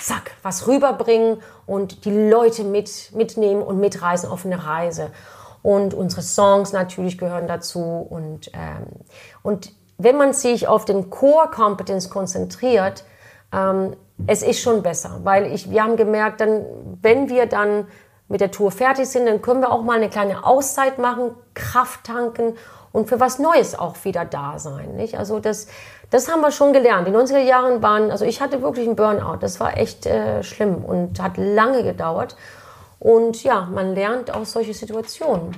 zack 0.00 0.30
was 0.44 0.68
rüberbringen 0.68 1.42
und 1.66 2.04
die 2.04 2.28
Leute 2.30 2.62
mit 2.62 3.10
mitnehmen 3.12 3.62
und 3.62 3.80
mitreisen 3.80 4.30
auf 4.30 4.46
eine 4.46 4.64
Reise 4.64 5.10
und 5.62 5.94
unsere 5.94 6.22
Songs 6.22 6.72
natürlich 6.72 7.18
gehören 7.18 7.46
dazu. 7.46 7.80
Und, 7.80 8.50
ähm, 8.54 8.86
und 9.42 9.72
wenn 9.98 10.16
man 10.16 10.32
sich 10.32 10.66
auf 10.66 10.84
den 10.84 11.10
Core 11.10 11.48
Competence 11.50 12.08
konzentriert, 12.08 13.04
ähm, 13.52 13.96
es 14.26 14.42
ist 14.42 14.60
schon 14.60 14.82
besser, 14.82 15.20
weil 15.24 15.52
ich, 15.52 15.70
wir 15.70 15.82
haben 15.82 15.96
gemerkt, 15.96 16.40
dann, 16.40 16.64
wenn 17.02 17.28
wir 17.28 17.46
dann 17.46 17.86
mit 18.28 18.40
der 18.40 18.50
Tour 18.50 18.70
fertig 18.70 19.08
sind, 19.08 19.26
dann 19.26 19.42
können 19.42 19.60
wir 19.60 19.72
auch 19.72 19.82
mal 19.82 19.96
eine 19.96 20.08
kleine 20.08 20.44
Auszeit 20.44 20.98
machen, 20.98 21.34
Kraft 21.54 22.04
tanken 22.04 22.54
und 22.92 23.08
für 23.08 23.20
was 23.20 23.38
Neues 23.38 23.78
auch 23.78 23.96
wieder 24.04 24.24
da 24.24 24.58
sein. 24.58 24.94
Nicht? 24.94 25.18
Also 25.18 25.40
das, 25.40 25.66
das 26.10 26.30
haben 26.30 26.40
wir 26.40 26.50
schon 26.50 26.72
gelernt. 26.72 27.08
Die 27.08 27.12
90er 27.12 27.38
Jahre 27.38 27.82
waren, 27.82 28.10
also 28.10 28.24
ich 28.24 28.40
hatte 28.40 28.62
wirklich 28.62 28.86
einen 28.86 28.96
Burnout. 28.96 29.38
Das 29.40 29.60
war 29.60 29.76
echt 29.76 30.06
äh, 30.06 30.42
schlimm 30.42 30.84
und 30.84 31.20
hat 31.20 31.36
lange 31.36 31.82
gedauert. 31.82 32.36
Und 33.00 33.42
ja, 33.42 33.62
man 33.72 33.94
lernt 33.94 34.30
aus 34.30 34.52
solchen 34.52 34.74
Situationen. 34.74 35.56